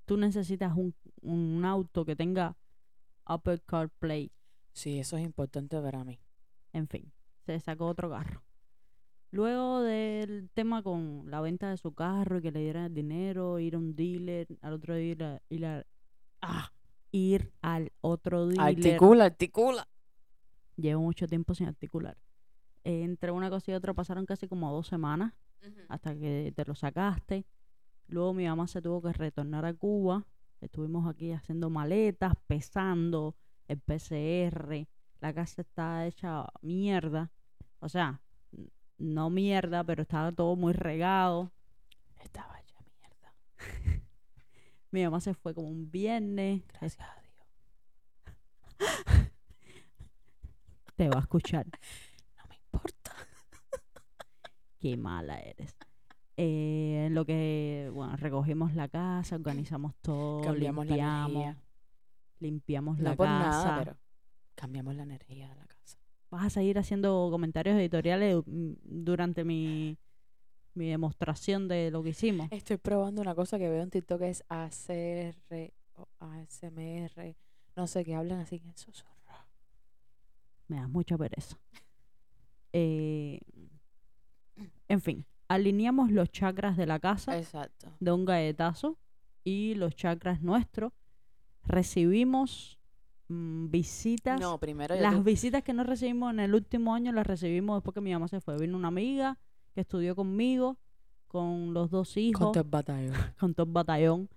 tú 0.04 0.18
necesitas 0.18 0.76
un, 0.76 0.94
un 1.22 1.64
auto 1.64 2.04
que 2.04 2.14
tenga 2.14 2.58
Upper 3.26 3.62
CarPlay. 3.62 4.30
Sí, 4.74 4.98
eso 4.98 5.16
es 5.16 5.24
importante 5.24 5.80
para 5.80 6.04
mí. 6.04 6.20
En 6.74 6.88
fin, 6.88 7.10
se 7.46 7.58
sacó 7.60 7.86
otro 7.86 8.10
carro. 8.10 8.42
Luego 9.32 9.80
del 9.80 10.50
tema 10.52 10.82
con 10.82 11.24
la 11.30 11.40
venta 11.40 11.70
de 11.70 11.78
su 11.78 11.92
carro 11.94 12.38
y 12.38 12.42
que 12.42 12.52
le 12.52 12.60
dieran 12.60 12.84
el 12.84 12.94
dinero, 12.94 13.58
ir 13.58 13.74
a 13.74 13.78
un 13.78 13.96
dealer, 13.96 14.46
al 14.60 14.74
otro 14.74 14.94
dealer, 14.94 15.42
ir, 15.48 15.64
a- 15.66 15.84
ah, 16.42 16.70
ir 17.12 17.50
al 17.62 17.92
otro 18.02 18.46
dealer. 18.46 18.60
Articula, 18.86 19.24
articula. 19.24 19.88
Llevo 20.76 21.00
mucho 21.02 21.26
tiempo 21.26 21.54
sin 21.54 21.66
articular. 21.66 22.16
Eh, 22.84 23.04
entre 23.04 23.30
una 23.30 23.48
cosa 23.48 23.70
y 23.70 23.74
otra 23.74 23.94
pasaron 23.94 24.26
casi 24.26 24.48
como 24.48 24.70
dos 24.70 24.86
semanas 24.88 25.32
hasta 25.88 26.14
que 26.14 26.52
te 26.54 26.64
lo 26.66 26.74
sacaste. 26.74 27.46
Luego 28.08 28.34
mi 28.34 28.46
mamá 28.46 28.66
se 28.66 28.82
tuvo 28.82 29.00
que 29.00 29.12
retornar 29.14 29.64
a 29.64 29.72
Cuba. 29.72 30.26
Estuvimos 30.60 31.08
aquí 31.08 31.32
haciendo 31.32 31.70
maletas, 31.70 32.34
pesando 32.46 33.34
el 33.66 33.78
PCR. 33.80 34.86
La 35.20 35.32
casa 35.32 35.62
está 35.62 36.06
hecha 36.06 36.44
mierda. 36.60 37.30
O 37.78 37.88
sea, 37.88 38.20
no 39.02 39.30
mierda, 39.30 39.84
pero 39.84 40.02
estaba 40.02 40.32
todo 40.32 40.56
muy 40.56 40.72
regado. 40.72 41.52
Estaba 42.22 42.60
ya 42.62 42.76
mierda. 42.98 43.34
Mi 44.90 45.02
mamá 45.04 45.20
se 45.20 45.34
fue 45.34 45.54
como 45.54 45.68
un 45.68 45.90
viernes. 45.90 46.62
Gracias 46.68 46.98
a 47.00 47.20
Dios. 47.20 47.32
Te 50.96 51.08
va 51.08 51.16
a 51.18 51.20
escuchar. 51.20 51.66
No 52.36 52.44
me 52.48 52.54
importa. 52.56 53.12
Qué 54.78 54.96
mala 54.96 55.38
eres. 55.40 55.76
Eh, 56.36 57.04
en 57.06 57.14
lo 57.14 57.24
que, 57.24 57.90
bueno, 57.94 58.16
recogimos 58.16 58.74
la 58.74 58.88
casa, 58.88 59.36
organizamos 59.36 59.94
todo, 60.00 60.40
Cambiamos 60.42 60.86
la 60.86 60.90
limpiamos, 60.96 61.30
energía. 61.30 61.62
limpiamos 62.40 62.98
No 62.98 63.04
la 63.10 63.16
por 63.16 63.26
casa. 63.26 63.48
nada, 63.48 63.78
pero 63.78 63.96
cambiamos 64.54 64.94
la 64.96 65.02
energía 65.04 65.48
de 65.50 65.56
la 65.56 65.66
casa. 65.66 65.71
Vas 66.32 66.46
a 66.46 66.50
seguir 66.50 66.78
haciendo 66.78 67.28
comentarios 67.30 67.76
editoriales 67.76 68.42
mm, 68.46 68.72
durante 68.82 69.44
mi, 69.44 69.98
mi 70.72 70.88
demostración 70.88 71.68
de 71.68 71.90
lo 71.90 72.02
que 72.02 72.08
hicimos. 72.08 72.48
Estoy 72.50 72.78
probando 72.78 73.20
una 73.20 73.34
cosa 73.34 73.58
que 73.58 73.68
veo 73.68 73.82
en 73.82 73.90
TikTok 73.90 74.18
que 74.18 74.30
es 74.30 74.42
ACR 74.48 75.74
o 75.94 76.08
ASMR. 76.20 77.36
No 77.76 77.86
sé, 77.86 78.02
que 78.02 78.14
hablan 78.14 78.40
así 78.40 78.62
en 78.64 78.74
susurro. 78.74 79.12
Me 80.68 80.76
da 80.76 80.88
mucha 80.88 81.16
pereza. 81.18 81.58
Eh, 82.74 83.38
en 84.88 85.02
fin, 85.02 85.26
alineamos 85.46 86.10
los 86.10 86.30
chakras 86.30 86.74
de 86.78 86.86
la 86.86 86.98
casa 86.98 87.36
Exacto. 87.36 87.92
de 88.00 88.10
un 88.12 88.24
galletazo 88.24 88.96
y 89.44 89.74
los 89.74 89.94
chakras 89.94 90.40
nuestros. 90.40 90.94
Recibimos 91.64 92.78
mm, 93.32 93.70
visitas. 93.70 94.40
No, 94.40 94.58
primero 94.58 94.94
Las 94.96 95.22
visitas 95.24 95.62
que 95.62 95.72
no 95.72 95.84
recibimos 95.84 96.32
en 96.32 96.40
el 96.40 96.54
último 96.54 96.94
año 96.94 97.12
las 97.12 97.26
recibimos 97.26 97.76
después 97.78 97.94
que 97.94 98.00
mi 98.00 98.12
mamá 98.12 98.28
se 98.28 98.40
fue. 98.40 98.58
Vino 98.58 98.76
una 98.76 98.88
amiga 98.88 99.38
que 99.74 99.80
estudió 99.80 100.14
conmigo, 100.14 100.78
con 101.28 101.72
los 101.72 101.90
dos 101.90 102.16
hijos, 102.16 102.52
con 102.52 102.52
tu 102.52 102.68
batallón. 102.68 103.14
con 103.40 103.54
todo 103.54 103.66
el 103.66 103.72
batallón. 103.72 104.28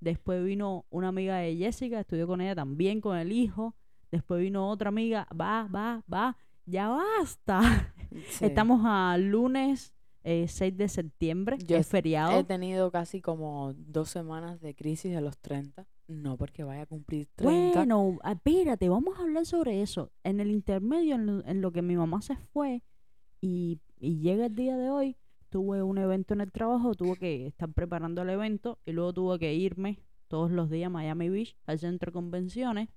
Después 0.00 0.44
vino 0.44 0.86
una 0.90 1.08
amiga 1.08 1.36
de 1.38 1.56
Jessica, 1.56 2.00
estudió 2.00 2.26
con 2.26 2.40
ella 2.40 2.54
también, 2.54 3.00
con 3.00 3.16
el 3.16 3.32
hijo. 3.32 3.74
Después 4.10 4.40
vino 4.40 4.70
otra 4.70 4.88
amiga, 4.88 5.26
va, 5.38 5.68
va, 5.68 6.02
va, 6.12 6.36
ya 6.66 6.88
basta. 6.88 7.92
Sí. 8.30 8.46
Estamos 8.46 8.80
a 8.86 9.18
lunes 9.18 9.92
eh, 10.24 10.46
6 10.48 10.76
de 10.78 10.88
septiembre, 10.88 11.58
Yo 11.58 11.76
es- 11.76 11.86
feriado. 11.86 12.38
He 12.38 12.44
tenido 12.44 12.90
casi 12.90 13.20
como 13.20 13.74
dos 13.74 14.08
semanas 14.08 14.62
de 14.62 14.74
crisis 14.74 15.12
de 15.12 15.20
los 15.20 15.36
30. 15.38 15.86
No 16.08 16.36
porque 16.36 16.64
vaya 16.64 16.82
a 16.82 16.86
cumplir 16.86 17.28
30. 17.36 17.78
Bueno, 17.78 18.18
espérate, 18.24 18.88
vamos 18.88 19.18
a 19.18 19.22
hablar 19.22 19.44
sobre 19.46 19.82
eso. 19.82 20.10
En 20.24 20.40
el 20.40 20.50
intermedio, 20.50 21.14
en 21.16 21.26
lo, 21.26 21.44
en 21.46 21.60
lo 21.60 21.70
que 21.70 21.82
mi 21.82 21.96
mamá 21.96 22.22
se 22.22 22.34
fue 22.36 22.82
y, 23.40 23.78
y 24.00 24.18
llega 24.20 24.46
el 24.46 24.54
día 24.54 24.76
de 24.76 24.88
hoy, 24.90 25.16
tuve 25.50 25.82
un 25.82 25.98
evento 25.98 26.32
en 26.34 26.40
el 26.40 26.50
trabajo, 26.50 26.94
tuve 26.94 27.16
que 27.18 27.46
estar 27.46 27.70
preparando 27.72 28.22
el 28.22 28.30
evento 28.30 28.78
y 28.86 28.92
luego 28.92 29.12
tuve 29.12 29.38
que 29.38 29.54
irme 29.54 30.00
todos 30.28 30.50
los 30.50 30.70
días 30.70 30.86
a 30.86 30.90
Miami 30.90 31.28
Beach, 31.28 31.56
al 31.66 31.78
centro 31.78 32.10
de 32.10 32.14
convenciones. 32.14 32.88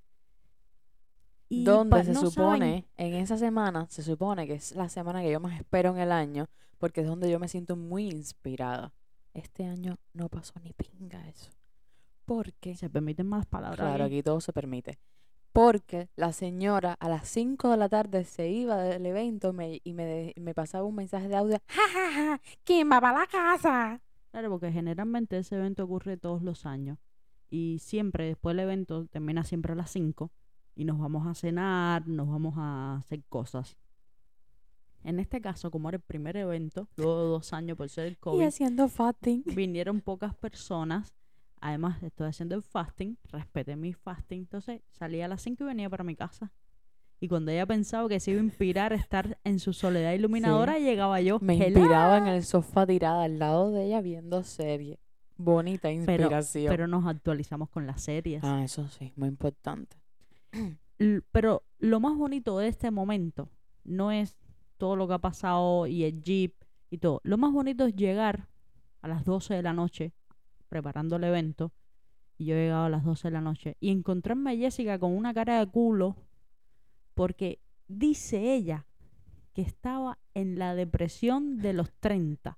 Y 1.50 1.66
donde 1.66 1.98
pa- 1.98 2.04
se 2.06 2.14
no 2.14 2.22
saben- 2.22 2.32
supone, 2.32 2.88
en 2.98 3.14
esa 3.16 3.38
semana, 3.38 3.88
se 3.90 4.04
supone 4.04 4.48
que 4.48 4.54
es 4.54 4.74
la 4.74 4.88
semana 4.88 5.22
que 5.22 5.32
yo 5.32 5.40
más 5.42 5.60
espero 5.60 5.90
en 5.92 5.98
el 5.98 6.12
año, 6.14 6.48
porque 6.78 7.02
es 7.02 7.08
donde 7.08 7.30
yo 7.30 7.40
me 7.40 7.50
siento 7.50 7.76
muy 7.76 8.06
inspirada. 8.08 8.94
Este 9.34 9.66
año 9.66 9.98
no 10.14 10.30
pasó 10.30 10.54
ni 10.64 10.72
pinga 10.74 11.28
eso. 11.28 11.52
Porque, 12.34 12.76
se 12.76 12.90
permiten 12.90 13.28
más 13.28 13.46
palabras. 13.46 13.80
claro, 13.80 14.06
aquí. 14.06 14.24
todo 14.24 14.40
se 14.40 14.54
permite. 14.54 15.00
Porque 15.52 16.08
la 16.16 16.32
señora 16.32 16.94
a 16.94 17.10
las 17.10 17.28
5 17.28 17.70
de 17.72 17.76
la 17.78 17.90
tarde 17.90 18.24
se 18.24 18.50
iba 18.50 18.78
del 18.78 19.06
evento 19.06 19.52
me- 19.52 19.82
y 19.84 19.92
me, 19.92 20.06
de- 20.06 20.34
me 20.40 20.54
pasaba 20.54 20.86
un 20.86 20.96
mensaje 20.96 21.28
de 21.28 21.36
audio. 21.36 21.58
¡Ja, 21.68 21.82
ja, 21.94 22.12
ja! 22.14 22.42
¿Quién 22.64 22.90
va 22.90 23.02
para 23.02 23.20
la 23.20 23.28
casa? 23.28 24.02
Claro, 24.32 24.50
porque 24.50 24.72
generalmente 24.72 25.38
ese 25.38 25.58
evento 25.58 25.84
ocurre 25.84 26.16
todos 26.16 26.42
los 26.42 26.66
años. 26.66 27.00
Y 27.50 27.80
siempre, 27.82 28.28
después 28.28 28.56
del 28.56 28.62
evento, 28.64 29.06
termina 29.08 29.44
siempre 29.44 29.74
a 29.74 29.76
las 29.76 29.92
5. 29.92 30.32
Y 30.74 30.86
nos 30.86 30.98
vamos 31.00 31.28
a 31.28 31.34
cenar, 31.34 32.08
nos 32.08 32.30
vamos 32.30 32.54
a 32.58 32.96
hacer 32.96 33.22
cosas. 33.28 33.76
En 35.04 35.20
este 35.20 35.42
caso, 35.42 35.70
como 35.70 35.90
era 35.90 35.98
el 35.98 36.02
primer 36.04 36.38
evento, 36.38 36.88
luego 36.96 37.24
de 37.24 37.28
dos 37.30 37.52
años 37.52 37.76
por 37.76 37.90
ser 37.90 38.06
el 38.06 38.14
Y 38.14 38.16
COVID, 38.18 38.46
haciendo 38.46 38.88
fasting. 38.88 39.44
vinieron 39.54 40.00
pocas 40.00 40.34
personas. 40.36 41.14
Además, 41.62 42.02
estoy 42.04 42.28
haciendo 42.28 42.56
el 42.56 42.64
fasting, 42.64 43.18
respeté 43.32 43.76
mi 43.76 43.94
fasting. 43.94 44.40
Entonces, 44.42 44.82
salí 44.90 45.22
a 45.22 45.28
las 45.28 45.42
5 45.44 45.64
y 45.64 45.68
venía 45.68 45.90
para 45.90 46.04
mi 46.04 46.16
casa. 46.16 46.52
Y 47.20 47.28
cuando 47.28 47.52
ella 47.52 47.68
pensaba 47.68 48.10
que 48.10 48.20
se 48.20 48.32
iba 48.32 48.42
a 48.42 48.44
inspirar 48.44 48.94
a 48.94 48.96
estar 48.96 49.38
en 49.44 49.60
su 49.60 49.74
soledad 49.74 50.14
iluminadora, 50.14 50.80
llegaba 50.80 51.22
yo. 51.22 51.38
Me 51.40 51.54
inspiraba 51.56 52.18
en 52.18 52.26
el 52.28 52.44
sofá 52.44 52.88
tirada 52.88 53.24
al 53.26 53.38
lado 53.38 53.70
de 53.72 53.86
ella 53.86 54.02
viendo 54.02 54.44
serie. 54.44 55.00
Bonita 55.38 55.84
Pero- 55.90 55.96
inspiración. 55.98 56.72
Pero 56.72 56.88
nos 56.88 57.06
actualizamos 57.06 57.70
con 57.70 57.86
las 57.86 58.02
series. 58.02 58.44
Ah, 58.44 58.64
eso 58.64 58.88
sí, 58.88 59.14
muy 59.16 59.30
importante. 59.30 59.98
Pero 61.32 61.64
lo 61.80 62.00
más 62.00 62.16
bonito 62.18 62.58
de 62.58 62.68
este 62.68 62.90
momento 62.92 63.50
no 63.84 64.12
es 64.12 64.36
todo 64.78 64.96
lo 64.96 65.08
que 65.08 65.14
ha 65.14 65.20
pasado 65.20 65.86
y 65.88 66.04
el 66.04 66.22
jeep 66.22 66.56
y 66.90 66.98
todo. 66.98 67.22
Lo 67.24 67.38
más 67.38 67.52
bonito 67.54 67.86
es 67.86 67.96
llegar 67.96 68.48
a 69.02 69.08
las 69.08 69.26
12 69.26 69.54
de 69.54 69.64
la 69.64 69.74
noche 69.74 70.14
preparando 70.72 71.18
el 71.18 71.26
evento 71.26 71.74
y 72.38 72.46
yo 72.46 72.56
he 72.56 72.64
llegado 72.64 72.86
a 72.86 72.90
las 72.90 73.04
12 73.04 73.28
de 73.28 73.32
la 73.34 73.42
noche 73.42 73.76
y 73.82 73.90
encontrarme 73.92 74.52
a 74.52 74.56
Jessica 74.56 74.98
con 74.98 75.12
una 75.12 75.34
cara 75.34 75.60
de 75.60 75.68
culo 75.70 76.16
porque 77.14 77.60
dice 77.90 78.54
ella 78.56 78.86
que 79.54 79.62
estaba 79.62 80.18
en 80.34 80.58
la 80.58 80.74
depresión 80.74 81.58
de 81.58 81.74
los 81.74 81.92
30. 82.00 82.58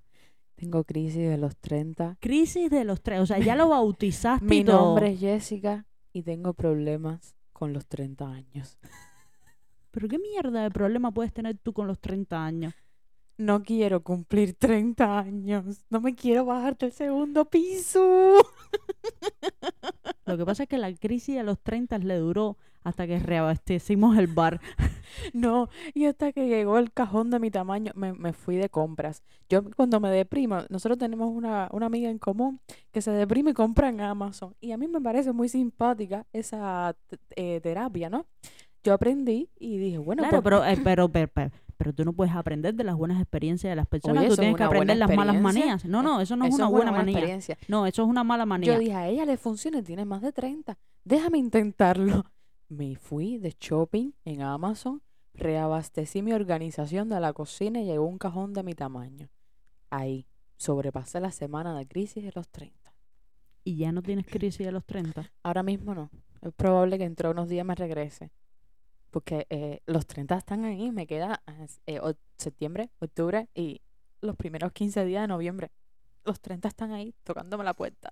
Tengo 0.55 0.84
crisis 0.84 1.27
de 1.27 1.39
los 1.39 1.58
30. 1.58 2.17
Crisis 2.22 2.70
de 2.70 2.86
los 2.86 3.01
30. 3.01 3.24
O 3.24 3.25
sea, 3.25 3.39
ya 3.39 3.55
lo 3.55 3.67
bautizaste 3.70 4.46
Mi 4.46 4.58
y 4.58 4.63
todo. 4.63 4.86
nombre 4.86 5.13
es 5.13 5.20
Jessica 5.20 5.88
y 6.13 6.22
tengo 6.22 6.53
problemas 6.53 7.36
con 7.51 7.74
los 7.74 7.88
30 7.88 8.32
años. 8.32 8.77
Pero 9.89 10.08
qué 10.08 10.20
mierda 10.20 10.62
de 10.62 10.70
problema 10.70 11.12
puedes 11.12 11.34
tener 11.34 11.58
tú 11.58 11.74
con 11.74 11.88
los 11.88 12.00
30 12.00 12.46
años. 12.46 12.75
No 13.43 13.62
quiero 13.62 14.01
cumplir 14.03 14.53
30 14.53 15.19
años. 15.19 15.83
No 15.89 16.00
me 16.00 16.15
quiero 16.15 16.45
bajar 16.45 16.77
del 16.77 16.93
segundo 16.93 17.43
piso. 17.43 18.38
Lo 20.25 20.38
que 20.38 20.45
pasa 20.45 20.63
es 20.63 20.69
que 20.69 20.77
la 20.77 20.93
crisis 20.95 21.35
de 21.35 21.43
los 21.43 21.59
30 21.59 21.97
le 21.97 22.15
duró 22.15 22.57
hasta 22.85 23.05
que 23.05 23.19
reabastecimos 23.19 24.17
el 24.17 24.27
bar. 24.27 24.62
No, 25.31 25.69
y 25.93 26.05
hasta 26.05 26.31
que 26.31 26.47
llegó 26.47 26.79
el 26.79 26.91
cajón 26.91 27.29
de 27.29 27.39
mi 27.39 27.51
tamaño, 27.51 27.91
me, 27.95 28.13
me 28.13 28.33
fui 28.33 28.55
de 28.55 28.69
compras. 28.69 29.21
Yo 29.47 29.63
cuando 29.75 30.00
me 30.00 30.09
deprimo, 30.09 30.62
nosotros 30.69 30.97
tenemos 30.97 31.29
una, 31.29 31.69
una 31.71 31.85
amiga 31.85 32.09
en 32.09 32.17
común 32.17 32.59
que 32.91 33.00
se 33.01 33.12
deprime 33.12 33.51
y 33.51 33.53
compra 33.53 33.89
en 33.89 34.01
Amazon. 34.01 34.55
Y 34.59 34.71
a 34.71 34.77
mí 34.77 34.88
me 34.88 35.00
parece 35.00 35.31
muy 35.31 35.50
simpática 35.50 36.25
esa 36.33 36.95
eh, 37.35 37.59
terapia, 37.62 38.09
¿no? 38.09 38.25
Yo 38.83 38.93
aprendí 38.93 39.50
y 39.59 39.77
dije, 39.77 40.00
bueno, 40.00 40.23
claro, 40.23 40.41
pues, 40.41 40.43
pero, 40.43 40.65
eh, 40.65 40.81
pero, 40.83 41.09
pero, 41.09 41.27
pero, 41.31 41.51
pero 41.77 41.94
tú 41.94 42.06
no 42.06 42.13
puedes 42.13 42.34
aprender 42.34 42.74
de 42.75 42.84
las 42.84 42.96
buenas 42.96 43.20
experiencias 43.22 43.72
de 43.72 43.75
las 43.75 43.88
personas. 43.88 44.22
Oye, 44.22 44.30
tú 44.30 44.36
tienes 44.38 44.56
que 44.56 44.63
aprender 44.63 44.98
las 44.98 45.13
malas 45.15 45.39
manías. 45.39 45.86
No, 45.86 46.01
no, 46.01 46.22
eso 46.22 46.36
no 46.36 46.46
es 46.46 46.53
eso 46.53 46.58
una 46.58 46.65
es 46.65 46.72
buena, 46.72 46.92
manía. 46.92 47.13
experiencia. 47.13 47.58
No, 47.68 47.86
eso 47.86 48.03
es 48.03 48.08
una 48.10 48.24
mala 48.24 48.46
manía. 48.46 48.74
Yo 48.74 48.80
dije, 48.80 48.94
a 48.94 49.08
ella 49.08 49.25
le 49.25 49.38
funciona, 49.38 49.82
tiene 49.82 50.06
más 50.06 50.22
de 50.22 50.32
30. 50.32 50.77
Déjame 51.03 51.38
intentarlo. 51.38 52.25
Me 52.70 52.96
fui 52.96 53.38
de 53.38 53.56
shopping 53.60 54.13
en 54.25 54.42
Amazon, 54.42 55.01
reabastecí 55.34 56.22
mi 56.22 56.34
organización 56.34 57.10
de 57.10 57.20
la 57.20 57.34
cocina 57.34 57.82
y 57.82 57.86
llegó 57.86 58.06
un 58.06 58.18
cajón 58.18 58.53
de 58.53 58.63
mi 58.63 58.74
tamaño. 58.74 59.30
Ahí, 59.89 60.25
sobrepasé 60.58 61.20
la 61.20 61.32
semana 61.32 61.77
de 61.77 61.86
crisis 61.86 62.24
de 62.24 62.32
los 62.34 62.50
30. 62.50 62.94
Y 63.63 63.77
ya 63.77 63.92
no 63.92 64.01
tienes 64.01 64.25
crisis 64.25 64.65
de 64.65 64.72
los 64.72 64.86
30. 64.86 65.32
Ahora 65.44 65.62
mismo 65.62 65.94
no. 65.94 66.10
Es 66.42 66.51
probable 66.53 66.98
que 66.98 67.03
dentro 67.03 67.30
de 67.30 67.34
unos 67.34 67.48
días 67.48 67.65
me 67.65 67.75
regrese. 67.75 68.32
Porque 69.13 69.46
eh, 69.51 69.79
los 69.86 70.08
30 70.08 70.36
están 70.38 70.65
ahí. 70.65 70.91
Me 70.91 71.05
queda 71.05 71.41
eh, 71.86 72.00
o- 72.00 72.15
septiembre, 72.38 72.89
octubre 73.00 73.48
y 73.53 73.79
los 74.22 74.36
primeros 74.36 74.72
15 74.74 75.05
días 75.05 75.22
de 75.22 75.27
noviembre. 75.27 75.72
Los 76.25 76.41
30 76.41 76.67
están 76.67 76.91
ahí 76.93 77.13
tocándome 77.24 77.63
la 77.63 77.75
puerta. 77.75 78.12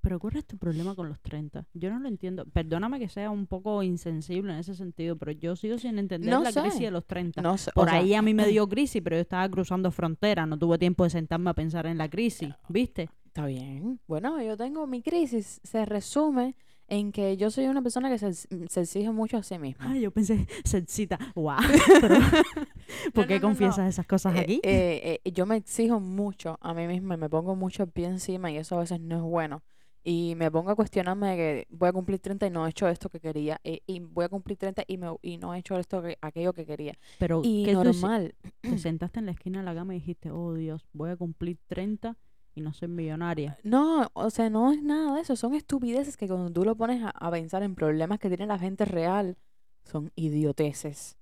Pero 0.00 0.18
¿cuál 0.18 0.36
es 0.36 0.46
tu 0.46 0.56
problema 0.56 0.94
con 0.94 1.10
los 1.10 1.20
30? 1.20 1.66
Yo 1.74 1.90
no 1.90 1.98
lo 1.98 2.08
entiendo. 2.08 2.46
Perdóname 2.46 2.98
que 2.98 3.08
sea 3.10 3.28
un 3.30 3.46
poco 3.46 3.82
insensible 3.82 4.50
en 4.54 4.60
ese 4.60 4.74
sentido, 4.74 5.16
pero 5.16 5.32
yo 5.32 5.56
sigo 5.56 5.76
sin 5.76 5.98
entender 5.98 6.30
No 6.30 6.40
la 6.42 6.52
crisis 6.52 6.78
sé. 6.78 6.84
de 6.84 6.90
los 6.90 7.04
30. 7.06 7.42
No 7.42 7.58
sé, 7.58 7.70
o 7.70 7.74
Por 7.74 7.90
sea, 7.90 7.98
ahí 7.98 8.14
a 8.14 8.22
mí 8.22 8.32
me 8.32 8.46
dio 8.48 8.66
crisis, 8.66 9.02
pero 9.04 9.16
yo 9.16 9.20
estaba 9.20 9.46
cruzando 9.50 9.90
fronteras, 9.90 10.48
no 10.48 10.58
tuve 10.58 10.78
tiempo 10.78 11.04
de 11.04 11.10
sentarme 11.10 11.50
a 11.50 11.54
pensar 11.54 11.84
en 11.86 11.98
la 11.98 12.08
crisis, 12.08 12.48
¿viste? 12.70 13.10
Está 13.26 13.44
bien. 13.44 14.00
Bueno, 14.08 14.40
yo 14.42 14.56
tengo 14.56 14.86
mi 14.86 15.02
crisis. 15.02 15.60
Se 15.64 15.84
resume 15.84 16.56
en 16.90 17.12
que 17.12 17.36
yo 17.38 17.50
soy 17.50 17.66
una 17.66 17.80
persona 17.82 18.10
que 18.10 18.18
se, 18.18 18.34
se 18.34 18.80
exige 18.82 19.10
mucho 19.12 19.38
a 19.38 19.42
sí 19.42 19.58
misma. 19.58 19.90
Ay, 19.90 20.02
yo 20.02 20.10
pensé, 20.10 20.46
sexita, 20.64 21.18
guau. 21.34 21.58
Pero, 22.00 22.16
¿Por 23.14 23.24
No, 23.24 23.28
qué 23.28 23.34
no, 23.36 23.40
no, 23.40 23.48
confiesas 23.48 23.88
esas 23.88 24.06
cosas 24.06 24.34
Eh, 24.36 24.40
aquí? 24.40 24.60
eh, 24.62 25.20
eh, 25.24 25.32
yo 25.32 25.46
me 25.46 25.56
exijo 25.56 26.00
mucho 26.00 26.58
a 26.60 26.74
mí 26.74 26.86
misma 26.86 27.14
y 27.14 27.18
me 27.18 27.30
pongo 27.30 27.56
mucho 27.56 27.86
pie 27.86 28.06
encima 28.06 28.50
y 28.50 28.58
eso 28.58 28.76
a 28.76 28.80
veces 28.80 29.00
no 29.00 29.16
es 29.16 29.22
bueno. 29.22 29.62
Y 30.02 30.34
me 30.36 30.50
pongo 30.50 30.70
a 30.70 30.76
cuestionarme 30.76 31.28
de 31.30 31.36
que 31.36 31.66
voy 31.70 31.90
a 31.90 31.92
cumplir 31.92 32.18
30 32.20 32.46
y 32.46 32.50
no 32.50 32.66
he 32.66 32.70
hecho 32.70 32.88
esto 32.88 33.10
que 33.10 33.20
quería. 33.20 33.60
eh, 33.64 33.80
y 33.86 34.00
voy 34.00 34.24
a 34.24 34.28
cumplir 34.30 34.56
30 34.56 34.82
y, 34.86 34.96
me, 34.96 35.08
y 35.20 35.36
no 35.36 35.54
he 35.54 35.58
hecho 35.58 35.78
esto 35.78 36.00
que, 36.02 36.16
aquello 36.22 36.54
que 36.54 36.64
quería. 36.64 36.94
Pero 37.18 37.42
Y 37.44 37.64
¿qué 37.66 37.72
tú 37.72 37.84
normal. 37.84 38.34
te 38.62 38.78
sentaste 38.78 39.18
en 39.20 39.26
la 39.26 39.32
esquina 39.32 39.58
de 39.58 39.66
la 39.66 39.74
cama 39.74 39.94
y 39.94 39.98
dijiste, 39.98 40.30
oh 40.30 40.54
Dios, 40.54 40.86
voy 40.94 41.10
a 41.10 41.16
cumplir 41.16 41.58
30 41.68 42.16
no 42.60 42.72
soy 42.72 42.88
millonaria. 42.88 43.58
No, 43.62 44.10
o 44.12 44.30
sea, 44.30 44.50
no 44.50 44.72
es 44.72 44.82
nada 44.82 45.14
de 45.14 45.22
eso. 45.22 45.36
Son 45.36 45.54
estupideces 45.54 46.16
que 46.16 46.28
cuando 46.28 46.50
tú 46.50 46.64
lo 46.64 46.76
pones 46.76 47.02
a, 47.04 47.30
pensar 47.30 47.62
en 47.62 47.74
problemas 47.74 48.18
que 48.18 48.28
tiene 48.28 48.46
la 48.46 48.58
gente 48.58 48.84
real, 48.84 49.36
son 49.84 50.12
idioteces. 50.14 51.16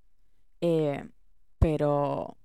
Eh, 0.61 1.09
pero 1.59 2.37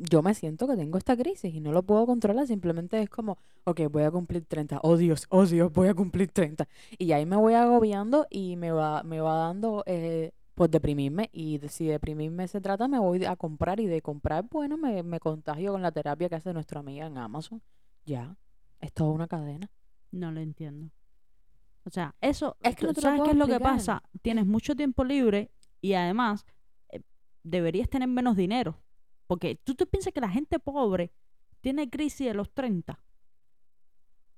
yo 0.00 0.22
me 0.22 0.34
siento 0.34 0.66
que 0.66 0.76
tengo 0.76 0.96
esta 0.98 1.16
crisis 1.16 1.54
y 1.54 1.60
no 1.60 1.72
lo 1.72 1.82
puedo 1.82 2.06
controlar. 2.06 2.46
Simplemente 2.46 3.00
es 3.02 3.10
como, 3.10 3.38
ok, 3.64 3.82
voy 3.90 4.04
a 4.04 4.10
cumplir 4.10 4.44
30. 4.46 4.80
Oh 4.82 4.96
Dios, 4.96 5.26
oh 5.28 5.46
Dios, 5.46 5.72
voy 5.72 5.88
a 5.88 5.94
cumplir 5.94 6.30
30. 6.30 6.66
Y 6.98 7.12
ahí 7.12 7.26
me 7.26 7.36
voy 7.36 7.54
agobiando 7.54 8.26
y 8.30 8.56
me 8.56 8.72
va, 8.72 9.02
me 9.02 9.20
va 9.20 9.34
dando 9.36 9.82
eh, 9.86 10.32
por 10.54 10.70
deprimirme. 10.70 11.28
Y 11.32 11.60
si 11.68 11.86
deprimirme 11.86 12.48
se 12.48 12.60
trata, 12.60 12.88
me 12.88 12.98
voy 12.98 13.24
a 13.24 13.36
comprar. 13.36 13.80
Y 13.80 13.86
de 13.86 14.00
comprar, 14.00 14.46
bueno, 14.50 14.76
me, 14.78 15.02
me 15.02 15.20
contagio 15.20 15.72
con 15.72 15.82
la 15.82 15.92
terapia 15.92 16.28
que 16.28 16.36
hace 16.36 16.52
nuestra 16.52 16.80
amiga 16.80 17.06
en 17.06 17.18
Amazon. 17.18 17.62
Ya, 18.04 18.36
es 18.80 18.92
toda 18.92 19.10
una 19.10 19.28
cadena. 19.28 19.70
No 20.10 20.32
lo 20.32 20.40
entiendo. 20.40 20.90
O 21.84 21.90
sea, 21.90 22.14
eso, 22.20 22.56
Es 22.60 22.74
que 22.76 22.82
tú- 22.82 22.86
no 22.88 22.92
te 22.94 23.00
lo 23.00 23.02
¿sabes 23.02 23.18
puedo 23.18 23.24
qué 23.30 23.32
es 23.32 23.38
lo 23.38 23.46
que 23.46 23.52
explicar. 23.52 23.76
pasa? 23.76 24.02
Tienes 24.22 24.46
mucho 24.46 24.74
tiempo 24.76 25.04
libre 25.04 25.50
y 25.80 25.94
además 25.94 26.44
eh, 26.90 27.00
deberías 27.42 27.88
tener 27.88 28.08
menos 28.08 28.36
dinero. 28.36 28.80
Porque 29.26 29.56
tú, 29.56 29.74
tú 29.74 29.86
piensas 29.86 30.12
que 30.12 30.20
la 30.20 30.28
gente 30.28 30.58
pobre 30.58 31.12
tiene 31.60 31.88
crisis 31.88 32.26
de 32.26 32.34
los 32.34 32.52
30. 32.52 32.98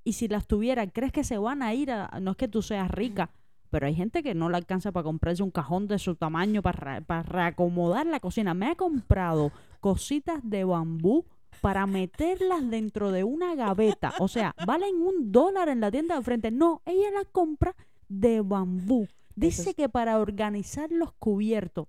Y 0.04 0.14
si 0.14 0.28
las 0.28 0.46
tuviera, 0.46 0.86
¿crees 0.88 1.12
que 1.12 1.24
se 1.24 1.38
van 1.38 1.62
a 1.62 1.74
ir 1.74 1.90
a... 1.90 2.08
No 2.20 2.32
es 2.32 2.36
que 2.36 2.48
tú 2.48 2.60
seas 2.60 2.90
rica, 2.90 3.30
pero 3.70 3.86
hay 3.86 3.94
gente 3.94 4.22
que 4.22 4.34
no 4.34 4.48
le 4.50 4.56
alcanza 4.56 4.90
para 4.92 5.04
comprarse 5.04 5.42
un 5.42 5.50
cajón 5.52 5.86
de 5.86 5.98
su 5.98 6.16
tamaño 6.16 6.60
para, 6.62 6.78
re- 6.96 7.02
para 7.02 7.22
reacomodar 7.22 8.06
la 8.06 8.20
cocina. 8.20 8.52
Me 8.54 8.66
ha 8.70 8.74
comprado 8.74 9.52
cositas 9.80 10.40
de 10.42 10.64
bambú 10.64 11.24
para 11.60 11.86
meterlas 11.86 12.68
dentro 12.70 13.10
de 13.12 13.24
una 13.24 13.54
gaveta. 13.54 14.14
O 14.18 14.28
sea, 14.28 14.54
valen 14.66 14.96
un 14.96 15.30
dólar 15.32 15.68
en 15.68 15.80
la 15.80 15.90
tienda 15.90 16.16
de 16.16 16.22
frente. 16.22 16.50
No, 16.50 16.82
ella 16.84 17.10
las 17.12 17.26
compra 17.30 17.74
de 18.08 18.40
bambú. 18.40 19.06
Dice 19.34 19.70
es- 19.70 19.76
que 19.76 19.88
para 19.88 20.18
organizar 20.18 20.90
los 20.90 21.12
cubiertos. 21.14 21.86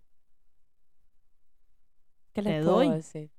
¿Qué 2.33 2.41
Te 2.41 2.49
les 2.49 2.63
puedo 2.63 2.77
doy. 2.77 2.89
decir? 2.89 3.29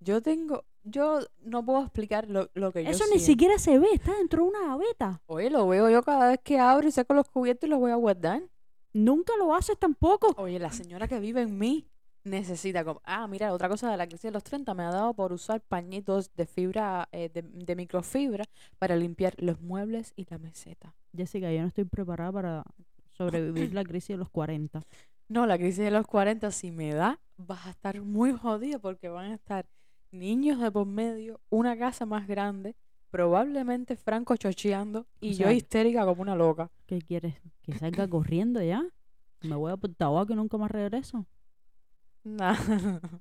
Yo 0.00 0.22
tengo, 0.22 0.64
yo 0.82 1.20
no 1.42 1.64
puedo 1.64 1.82
explicar 1.82 2.28
lo, 2.28 2.50
lo 2.54 2.72
que 2.72 2.84
yo 2.84 2.90
Eso 2.90 3.04
ni 3.12 3.18
siquiera 3.18 3.58
se 3.58 3.78
ve, 3.78 3.88
está 3.92 4.14
dentro 4.16 4.42
de 4.42 4.48
una 4.50 4.60
gaveta. 4.66 5.22
Oye, 5.26 5.50
lo 5.50 5.66
veo 5.68 5.90
yo 5.90 6.02
cada 6.02 6.28
vez 6.28 6.40
que 6.42 6.58
abro 6.58 6.88
y 6.88 6.90
saco 6.92 7.14
los 7.14 7.28
cubiertos 7.28 7.66
y 7.66 7.70
los 7.70 7.78
voy 7.80 7.90
a 7.90 7.96
guardar. 7.96 8.42
Nunca 8.92 9.34
lo 9.38 9.54
haces 9.54 9.78
tampoco. 9.78 10.34
Oye, 10.36 10.58
la 10.58 10.72
señora 10.72 11.06
que 11.06 11.20
vive 11.20 11.42
en 11.42 11.58
mí 11.58 11.86
necesita 12.24 12.84
como... 12.84 13.00
Ah, 13.04 13.26
mira, 13.26 13.52
otra 13.52 13.68
cosa 13.68 13.90
de 13.90 13.96
la 13.96 14.06
crisis 14.06 14.24
de 14.24 14.30
los 14.32 14.44
30 14.44 14.74
me 14.74 14.82
ha 14.84 14.90
dado 14.90 15.14
por 15.14 15.32
usar 15.32 15.60
pañitos 15.60 16.34
de 16.34 16.46
fibra, 16.46 17.08
eh, 17.12 17.28
de, 17.28 17.42
de 17.42 17.76
microfibra 17.76 18.44
para 18.78 18.96
limpiar 18.96 19.34
los 19.38 19.60
muebles 19.60 20.12
y 20.16 20.26
la 20.30 20.38
meseta. 20.38 20.94
Jessica, 21.16 21.50
yo 21.52 21.60
no 21.62 21.68
estoy 21.68 21.84
preparada 21.84 22.32
para 22.32 22.64
sobrevivir 23.10 23.74
la 23.74 23.84
crisis 23.84 24.10
de 24.10 24.16
los 24.18 24.30
40. 24.30 24.82
No, 25.28 25.46
la 25.46 25.58
crisis 25.58 25.84
de 25.84 25.90
los 25.90 26.06
40, 26.06 26.50
si 26.50 26.70
me 26.70 26.92
da, 26.92 27.20
vas 27.36 27.66
a 27.66 27.70
estar 27.70 28.00
muy 28.00 28.32
jodida 28.32 28.78
porque 28.78 29.08
van 29.08 29.30
a 29.30 29.34
estar 29.34 29.66
niños 30.10 30.60
de 30.60 30.70
por 30.70 30.86
medio, 30.86 31.40
una 31.50 31.78
casa 31.78 32.04
más 32.04 32.26
grande, 32.26 32.76
probablemente 33.10 33.96
Franco 33.96 34.36
chocheando 34.36 35.06
y 35.20 35.34
O 35.34 35.38
yo 35.38 35.50
histérica 35.50 36.04
como 36.04 36.22
una 36.22 36.34
loca. 36.34 36.70
¿Qué 36.86 37.00
quieres? 37.00 37.34
¿Que 37.62 37.76
salga 37.78 38.08
corriendo 38.08 38.62
ya? 38.62 38.84
¿Me 39.42 39.54
voy 39.54 39.72
a 39.72 39.76
por 39.76 39.94
tabaco 39.94 40.32
y 40.32 40.36
nunca 40.36 40.58
más 40.58 40.70
regreso? 40.70 41.26
Nah. 42.24 42.56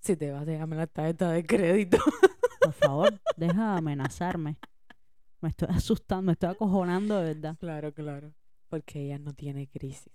si 0.00 0.16
te 0.16 0.30
vas, 0.30 0.46
déjame 0.46 0.76
la 0.76 0.86
tarjeta 0.86 1.30
de 1.30 1.44
crédito. 1.44 1.98
Por 2.60 2.72
favor, 2.72 3.20
deja 3.36 3.72
de 3.72 3.78
amenazarme. 3.78 4.58
Me 5.40 5.48
estoy 5.48 5.68
asustando, 5.70 6.22
me 6.22 6.32
estoy 6.32 6.50
acojonando 6.50 7.18
de 7.18 7.34
verdad. 7.34 7.56
Claro, 7.58 7.92
claro. 7.92 8.34
Porque 8.68 9.00
ella 9.00 9.18
no 9.18 9.32
tiene 9.32 9.68
crisis. 9.68 10.12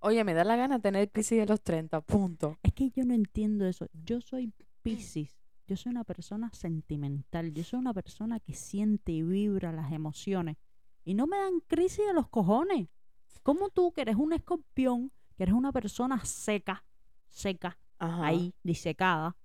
Oye, 0.00 0.24
me 0.24 0.34
da 0.34 0.42
la 0.42 0.56
gana 0.56 0.80
tener 0.80 1.10
crisis 1.12 1.38
de 1.38 1.46
los 1.46 1.62
30, 1.62 2.00
punto. 2.00 2.58
Es 2.64 2.72
que 2.72 2.90
yo 2.90 3.04
no 3.04 3.14
entiendo 3.14 3.66
eso. 3.66 3.86
Yo 3.92 4.20
soy 4.20 4.52
Piscis. 4.82 5.38
Yo 5.68 5.76
soy 5.76 5.90
una 5.90 6.02
persona 6.02 6.50
sentimental. 6.52 7.54
Yo 7.54 7.62
soy 7.62 7.78
una 7.78 7.94
persona 7.94 8.40
que 8.40 8.52
siente 8.52 9.12
y 9.12 9.22
vibra 9.22 9.70
las 9.70 9.92
emociones. 9.92 10.56
Y 11.04 11.14
no 11.14 11.28
me 11.28 11.36
dan 11.36 11.60
crisis 11.60 12.04
de 12.04 12.14
los 12.14 12.28
cojones. 12.28 12.88
¿Cómo 13.44 13.70
tú, 13.70 13.92
que 13.92 14.02
eres 14.02 14.16
un 14.16 14.32
escorpión, 14.32 15.12
que 15.42 15.50
eres 15.50 15.54
una 15.56 15.72
persona 15.72 16.24
seca, 16.24 16.84
seca, 17.28 17.76
Ajá. 17.98 18.26
ahí, 18.26 18.54
disecada, 18.62 19.36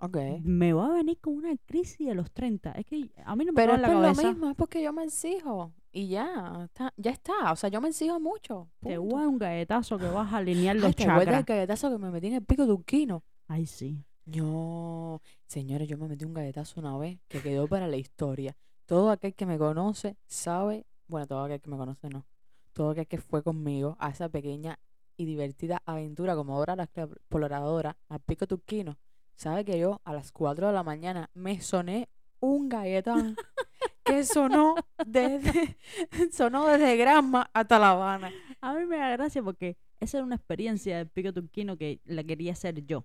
Ok. 0.00 0.16
me 0.42 0.72
va 0.72 0.86
a 0.86 0.92
venir 0.94 1.18
con 1.20 1.34
una 1.34 1.56
crisis 1.64 2.08
de 2.08 2.14
los 2.16 2.32
30? 2.32 2.72
Es 2.72 2.84
que 2.86 3.08
a 3.24 3.36
mí 3.36 3.44
no 3.44 3.52
me 3.52 3.56
Pero 3.56 3.74
es 3.76 3.80
la 3.80 3.86
por 3.86 3.96
lo 3.98 4.02
cabeza. 4.02 4.28
mismo, 4.32 4.50
es 4.50 4.56
porque 4.56 4.82
yo 4.82 4.92
me 4.92 5.04
exijo. 5.04 5.72
Y 5.92 6.08
ya, 6.08 6.62
está, 6.64 6.92
ya 6.96 7.12
está. 7.12 7.52
O 7.52 7.56
sea, 7.56 7.70
yo 7.70 7.80
me 7.80 7.88
exijo 7.90 8.18
mucho. 8.18 8.68
Te 8.80 8.98
voy 8.98 9.22
a 9.22 9.28
un 9.28 9.38
galletazo 9.38 9.96
que 9.96 10.06
vas 10.08 10.32
a 10.32 10.38
alinear 10.38 10.74
Ay, 10.74 10.82
los 10.82 10.96
¿te 10.96 11.04
acuerdas 11.04 11.26
chakras. 11.26 11.46
del 11.46 11.56
galletazo 11.56 11.90
que 11.92 11.98
me 11.98 12.10
metí 12.10 12.26
en 12.26 12.34
el 12.34 12.44
pico 12.44 12.66
turquino? 12.66 13.22
Ay, 13.46 13.66
sí. 13.66 14.04
No, 14.26 15.20
señores, 15.46 15.86
yo 15.86 15.96
me 15.98 16.08
metí 16.08 16.24
un 16.24 16.34
galletazo 16.34 16.80
una 16.80 16.98
vez 16.98 17.20
que 17.28 17.40
quedó 17.40 17.68
para 17.68 17.86
la 17.86 17.96
historia. 17.96 18.56
Todo 18.86 19.10
aquel 19.12 19.34
que 19.36 19.46
me 19.46 19.56
conoce 19.56 20.16
sabe, 20.26 20.84
bueno, 21.06 21.26
todo 21.28 21.44
aquel 21.44 21.60
que 21.60 21.70
me 21.70 21.76
conoce 21.76 22.08
no, 22.08 22.26
todo 22.72 22.90
aquel 22.90 23.06
que 23.06 23.18
fue 23.18 23.42
conmigo 23.44 23.96
a 24.00 24.10
esa 24.10 24.28
pequeña 24.28 24.78
y 25.16 25.24
divertida 25.24 25.82
aventura 25.86 26.34
como 26.34 26.54
ahora 26.54 26.76
la 26.76 26.84
exploradora 26.84 27.96
al 28.08 28.20
pico 28.20 28.46
turquino, 28.46 28.98
sabe 29.34 29.64
que 29.64 29.78
yo 29.78 30.00
a 30.04 30.12
las 30.12 30.32
4 30.32 30.68
de 30.68 30.72
la 30.72 30.82
mañana 30.82 31.30
me 31.34 31.60
soné 31.60 32.08
un 32.40 32.68
galletón 32.68 33.36
que 34.04 34.24
sonó 34.24 34.74
desde, 35.06 35.78
sonó 36.32 36.66
desde 36.66 36.96
Granma 36.96 37.50
hasta 37.52 37.78
La 37.78 37.90
Habana. 37.92 38.32
A 38.60 38.74
mí 38.74 38.84
me 38.86 38.98
da 38.98 39.10
gracia 39.10 39.42
porque 39.42 39.76
esa 40.00 40.18
era 40.18 40.26
una 40.26 40.36
experiencia 40.36 40.98
del 40.98 41.08
pico 41.08 41.32
turquino 41.32 41.76
que 41.76 42.00
la 42.04 42.22
quería 42.24 42.52
hacer 42.52 42.84
yo. 42.84 43.04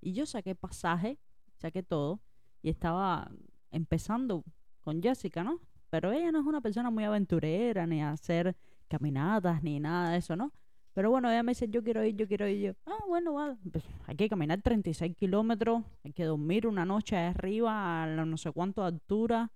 Y 0.00 0.12
yo 0.12 0.26
saqué 0.26 0.54
pasaje, 0.54 1.18
saqué 1.56 1.82
todo, 1.82 2.20
y 2.62 2.70
estaba 2.70 3.30
empezando 3.70 4.44
con 4.80 5.02
Jessica, 5.02 5.44
¿no? 5.44 5.60
Pero 5.90 6.12
ella 6.12 6.32
no 6.32 6.40
es 6.40 6.46
una 6.46 6.60
persona 6.60 6.90
muy 6.90 7.04
aventurera, 7.04 7.86
ni 7.86 8.02
a 8.02 8.10
hacer 8.10 8.56
caminatas, 8.88 9.62
ni 9.62 9.80
nada 9.80 10.10
de 10.10 10.18
eso, 10.18 10.36
¿no? 10.36 10.52
Pero 10.98 11.10
bueno, 11.10 11.30
ella 11.30 11.44
me 11.44 11.52
dice, 11.52 11.68
yo 11.68 11.84
quiero 11.84 12.04
ir, 12.04 12.16
yo 12.16 12.26
quiero 12.26 12.48
ir. 12.48 12.58
Yo, 12.58 12.72
ah, 12.86 13.04
bueno, 13.06 13.34
va. 13.34 13.56
Pues, 13.70 13.84
hay 14.08 14.16
que 14.16 14.28
caminar 14.28 14.60
36 14.60 15.14
kilómetros, 15.14 15.84
hay 16.02 16.12
que 16.12 16.24
dormir 16.24 16.66
una 16.66 16.84
noche 16.84 17.16
arriba 17.16 18.02
a 18.02 18.06
la 18.08 18.26
no 18.26 18.36
sé 18.36 18.50
cuánto 18.50 18.82
altura. 18.82 19.52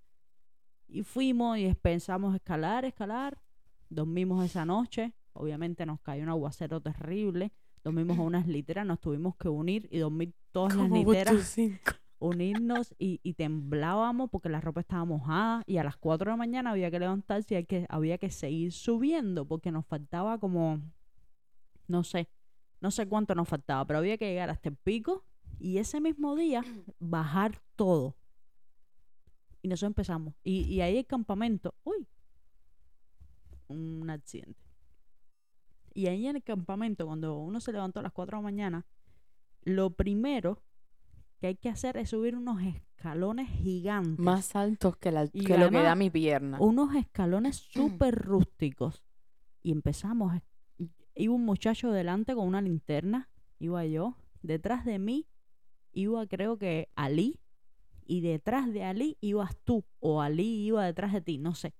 Y 0.87 1.03
fuimos 1.03 1.57
y 1.57 1.73
pensamos 1.73 2.33
escalar, 2.33 2.85
escalar. 2.85 3.41
Dormimos 3.89 4.45
esa 4.45 4.63
noche. 4.63 5.15
Obviamente 5.33 5.85
nos 5.85 5.99
cayó 5.99 6.23
un 6.23 6.29
aguacero 6.29 6.79
terrible. 6.79 7.51
Dormimos 7.83 8.17
a 8.19 8.21
unas 8.21 8.47
literas, 8.47 8.85
nos 8.85 9.01
tuvimos 9.01 9.35
que 9.35 9.49
unir 9.49 9.89
y 9.91 9.97
dormir 9.97 10.33
todas 10.53 10.77
las 10.77 10.89
literas 10.89 11.57
unirnos 12.19 12.95
y, 12.97 13.19
y 13.21 13.33
temblábamos 13.33 14.29
porque 14.29 14.47
la 14.47 14.61
ropa 14.61 14.79
estaba 14.79 15.03
mojada 15.03 15.61
y 15.67 15.75
a 15.75 15.83
las 15.83 15.97
4 15.97 16.23
de 16.23 16.31
la 16.31 16.37
mañana 16.37 16.69
había 16.69 16.89
que 16.89 16.99
levantarse 16.99 17.55
y 17.55 17.57
hay 17.57 17.65
que, 17.65 17.85
había 17.89 18.17
que 18.17 18.29
seguir 18.29 18.71
subiendo 18.71 19.45
porque 19.45 19.71
nos 19.71 19.85
faltaba 19.85 20.37
como, 20.37 20.79
no 21.93 22.03
sé, 22.03 22.27
no 22.81 22.91
sé 22.91 23.07
cuánto 23.07 23.35
nos 23.35 23.47
faltaba, 23.47 23.85
pero 23.85 23.99
había 23.99 24.17
que 24.17 24.27
llegar 24.27 24.49
hasta 24.49 24.67
el 24.67 24.75
pico 24.75 25.23
y 25.59 25.77
ese 25.77 26.01
mismo 26.01 26.35
día 26.35 26.65
bajar 26.99 27.61
todo. 27.75 28.17
Y 29.61 29.69
nosotros 29.69 29.91
empezamos. 29.91 30.33
Y, 30.43 30.63
y 30.63 30.81
ahí 30.81 30.97
el 30.97 31.05
campamento, 31.05 31.75
uy, 31.83 32.07
un 33.67 34.09
accidente. 34.09 34.59
Y 35.93 36.07
ahí 36.07 36.25
en 36.25 36.35
el 36.35 36.43
campamento, 36.43 37.05
cuando 37.05 37.37
uno 37.37 37.61
se 37.61 37.71
levantó 37.71 37.99
a 37.99 38.03
las 38.03 38.11
4 38.11 38.37
de 38.37 38.41
la 38.41 38.43
mañana, 38.43 38.85
lo 39.61 39.91
primero 39.91 40.63
que 41.39 41.47
hay 41.47 41.55
que 41.55 41.69
hacer 41.69 41.97
es 41.97 42.09
subir 42.09 42.35
unos 42.35 42.61
escalones 42.63 43.47
gigantes. 43.49 44.19
Más 44.19 44.55
altos 44.55 44.97
que, 44.97 45.11
la, 45.11 45.29
Y 45.31 45.45
que 45.45 45.57
lo 45.57 45.69
que 45.69 45.83
da 45.83 45.95
mi 45.95 46.09
pierna. 46.09 46.57
Unos 46.59 46.95
escalones 46.95 47.57
súper 47.57 48.15
rústicos. 48.15 49.03
Y 49.61 49.71
empezamos. 49.71 50.33
Iba 51.15 51.33
un 51.33 51.45
muchacho 51.45 51.91
delante 51.91 52.35
con 52.35 52.47
una 52.47 52.61
linterna. 52.61 53.29
Iba 53.59 53.85
yo. 53.85 54.17
Detrás 54.41 54.85
de 54.85 54.99
mí 54.99 55.27
iba 55.93 56.25
creo 56.27 56.57
que 56.57 56.89
Ali. 56.95 57.39
Y 58.05 58.21
detrás 58.21 58.71
de 58.73 58.83
Ali 58.83 59.17
ibas 59.21 59.55
tú. 59.63 59.85
O 59.99 60.21
Ali 60.21 60.65
iba 60.65 60.85
detrás 60.85 61.13
de 61.13 61.21
ti. 61.21 61.37
No 61.37 61.55
sé. 61.55 61.73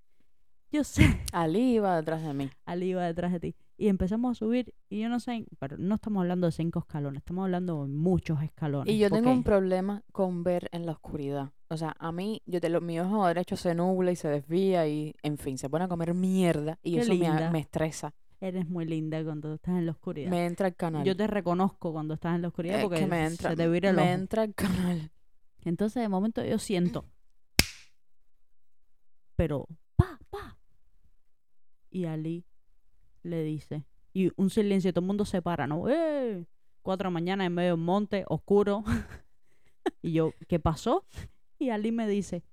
Yo 0.72 0.84
sé. 0.84 1.04
Ali 1.34 1.76
iba 1.76 1.96
detrás 1.98 2.24
de 2.24 2.34
mí. 2.34 2.50
Ali 2.65 2.89
iba 2.89 3.04
detrás 3.04 3.32
de 3.34 3.39
ti. 3.39 3.56
Y 3.76 3.88
empezamos 3.88 4.32
a 4.32 4.36
subir. 4.39 4.74
Y 4.89 5.02
yo 5.02 5.10
no 5.10 5.19
sé. 5.19 5.46
Pero 5.60 5.78
no 5.78 5.96
estamos 5.96 6.22
hablando 6.22 6.48
de 6.48 6.52
cinco 6.52 6.80
escalones. 6.80 7.19
Estamos 7.19 7.43
hablando 7.43 7.84
de 7.84 7.89
muchos 7.89 8.41
escalones. 8.41 8.93
Y 8.93 8.98
yo 8.98 9.10
tengo 9.10 9.32
un 9.32 9.43
problema 9.43 10.04
con 10.12 10.43
ver 10.43 10.69
en 10.72 10.86
la 10.86 10.93
oscuridad. 10.93 11.52
O 11.69 11.76
sea, 11.78 11.96
a 12.00 12.12
mí, 12.12 12.41
yo 12.46 12.62
te 12.62 12.69
lo, 12.69 12.82
mi 12.82 13.00
ojo 13.00 13.26
derecho 13.28 13.58
se 13.58 13.74
nubla 13.74 14.12
y 14.12 14.15
se 14.15 14.30
desvía 14.30 14.88
y, 14.88 15.15
en 15.24 15.38
fin, 15.38 15.58
se 15.58 15.69
pone 15.69 15.86
a 15.86 15.88
comer 15.88 16.13
mierda 16.13 16.78
y 16.84 16.93
Qué 16.93 17.00
eso 17.00 17.13
me 17.52 17.60
estresa. 17.60 18.13
Eres 18.43 18.67
muy 18.67 18.84
linda 18.84 19.23
cuando 19.23 19.53
estás 19.53 19.77
en 19.77 19.86
la 19.86 19.93
oscuridad. 19.93 20.29
Me 20.29 20.45
entra 20.45 20.67
el 20.67 20.75
canal. 20.75 21.06
Yo 21.06 21.15
te 21.15 21.27
reconozco 21.27 21.93
cuando 21.93 22.13
estás 22.13 22.36
en 22.36 22.41
la 22.41 22.49
oscuridad 22.49 22.75
Es 22.75 22.84
porque 22.84 22.99
que 22.99 23.08
me 23.08 23.25
entra, 23.25 23.51
se 23.51 23.56
te 23.56 23.69
vira 23.69 23.91
el 23.91 23.95
me 23.95 24.01
ojo. 24.01 24.12
entra 24.12 24.43
el 24.43 24.53
canal. 24.53 25.12
Entonces 25.62 26.03
de 26.03 26.10
momento 26.10 26.43
yo 26.43 26.60
siento. 26.60 27.06
Pero, 29.38 29.65
pa, 29.95 30.19
pa. 30.29 30.58
Y 31.89 32.03
Ali 32.03 32.43
le 33.21 33.45
dice. 33.45 33.86
Y 34.12 34.34
un 34.36 34.49
silencio, 34.49 34.91
todo 34.91 35.03
el 35.03 35.08
mundo 35.08 35.23
se 35.23 35.41
para, 35.41 35.65
¿no? 35.65 35.88
¡Eh! 35.88 36.45
Cuatro 36.82 37.08
de 37.08 37.12
la 37.12 37.13
mañana 37.13 37.45
en 37.45 37.53
medio 37.53 37.69
de 37.69 37.73
un 37.75 37.86
monte, 37.86 38.25
oscuro. 38.27 38.84
y 40.01 40.12
yo, 40.12 40.34
¿qué 40.49 40.60
pasó? 40.60 41.06
Y 41.60 41.69
Ali 41.69 41.93
me 41.93 42.10
dice, 42.10 42.43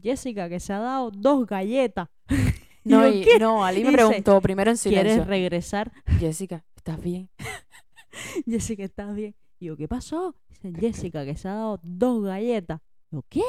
Jessica, 0.00 0.48
que 0.48 0.60
se 0.60 0.72
ha 0.72 0.78
dado 0.78 1.10
dos 1.10 1.46
galletas. 1.46 2.08
No, 2.88 3.08
y- 3.08 3.22
¿qué? 3.22 3.38
no, 3.38 3.64
Ali 3.64 3.80
me 3.82 3.90
Dice, 3.90 3.96
preguntó 3.96 4.40
primero 4.40 4.70
en 4.70 4.76
silencio. 4.76 5.08
¿Quieres 5.10 5.26
regresar? 5.26 5.92
Jessica, 6.18 6.64
¿estás 6.76 7.00
bien? 7.02 7.28
Jessica, 8.46 8.84
¿estás 8.84 9.14
bien? 9.14 9.34
Y 9.58 9.66
yo, 9.66 9.76
¿qué 9.76 9.88
pasó? 9.88 10.34
Dice, 10.48 10.72
Jessica, 10.78 11.24
que 11.24 11.36
se 11.36 11.48
ha 11.48 11.54
dado 11.54 11.80
dos 11.82 12.24
galletas. 12.24 12.80
Yo, 13.10 13.22
¿qué? 13.28 13.42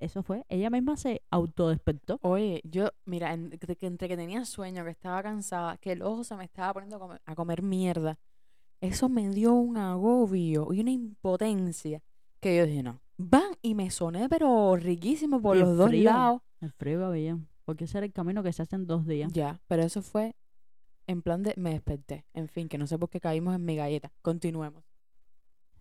Eso 0.00 0.22
fue, 0.22 0.44
ella 0.48 0.70
misma 0.70 0.96
se 0.96 1.22
autodespertó. 1.30 2.20
Oye, 2.22 2.60
yo, 2.64 2.90
mira, 3.04 3.32
en- 3.34 3.50
que- 3.50 3.74
que 3.76 3.86
entre 3.86 4.06
que 4.08 4.16
tenía 4.16 4.44
sueño, 4.44 4.84
que 4.84 4.90
estaba 4.90 5.22
cansada, 5.22 5.76
que 5.78 5.90
el 5.92 6.02
ojo 6.02 6.22
se 6.22 6.36
me 6.36 6.44
estaba 6.44 6.72
poniendo 6.72 6.96
a 6.96 6.98
comer, 7.00 7.20
a 7.24 7.34
comer 7.34 7.62
mierda, 7.62 8.16
eso 8.80 9.08
me 9.08 9.28
dio 9.30 9.52
un 9.54 9.76
agobio 9.76 10.72
y 10.72 10.80
una 10.80 10.92
impotencia 10.92 12.00
que 12.40 12.56
yo 12.56 12.64
dije, 12.66 12.84
no, 12.84 13.00
van 13.16 13.50
y 13.60 13.74
me 13.74 13.90
soné, 13.90 14.28
pero 14.28 14.76
riquísimo 14.76 15.42
por 15.42 15.56
Y 15.56 15.60
los 15.60 15.76
dos 15.76 15.88
frío. 15.88 16.04
lados. 16.10 16.42
El 16.60 16.70
frío 16.72 17.00
pabellón. 17.00 17.48
Porque 17.68 17.84
ese 17.84 17.98
era 17.98 18.06
el 18.06 18.14
camino 18.14 18.42
que 18.42 18.50
se 18.50 18.62
hace 18.62 18.76
en 18.76 18.86
dos 18.86 19.06
días. 19.06 19.30
Ya, 19.30 19.60
pero 19.66 19.82
eso 19.82 20.00
fue 20.00 20.34
en 21.06 21.20
plan 21.20 21.42
de 21.42 21.52
me 21.58 21.68
desperté. 21.68 22.24
En 22.32 22.48
fin, 22.48 22.66
que 22.66 22.78
no 22.78 22.86
sé 22.86 22.98
por 22.98 23.10
qué 23.10 23.20
caímos 23.20 23.54
en 23.54 23.62
mi 23.62 23.76
galleta. 23.76 24.10
Continuemos. 24.22 24.84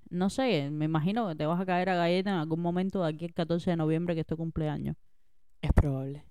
No 0.10 0.30
sé, 0.30 0.70
me 0.70 0.84
imagino 0.84 1.30
que 1.30 1.36
te 1.36 1.46
vas 1.46 1.62
a 1.62 1.66
caer 1.66 1.88
a 1.88 1.96
galleta 1.96 2.32
en 2.32 2.36
algún 2.36 2.60
momento 2.60 3.02
de 3.02 3.08
aquí 3.08 3.24
el 3.24 3.34
14 3.34 3.70
de 3.70 3.78
noviembre 3.78 4.16
que 4.16 4.20
es 4.20 4.28
tu 4.28 4.36
cumpleaños. 4.36 4.98
Es 5.62 5.72
probable. 5.72 6.26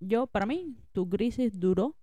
Yo, 0.00 0.26
para 0.26 0.44
mí, 0.44 0.76
tu 0.92 1.08
crisis 1.08 1.58
duró 1.58 1.96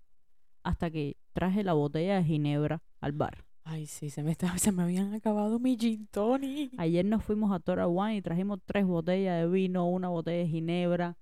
hasta 0.63 0.89
que 0.89 1.17
traje 1.33 1.63
la 1.63 1.73
botella 1.73 2.15
de 2.15 2.23
ginebra 2.23 2.81
al 2.99 3.11
bar. 3.11 3.45
Ay, 3.63 3.85
sí, 3.85 4.09
se 4.09 4.23
me, 4.23 4.31
estaba, 4.31 4.57
se 4.57 4.71
me 4.71 4.81
habían 4.81 5.13
acabado 5.13 5.59
mi 5.59 5.77
gin 5.77 6.07
tonic. 6.07 6.73
Ayer 6.79 7.05
nos 7.05 7.23
fuimos 7.23 7.51
a 7.51 7.59
Tora 7.59 7.87
Wine 7.87 8.15
y 8.15 8.21
trajimos 8.23 8.57
tres 8.65 8.87
botellas 8.87 9.39
de 9.39 9.47
vino, 9.47 9.87
una 9.87 10.09
botella 10.09 10.39
de 10.39 10.47
ginebra, 10.47 11.15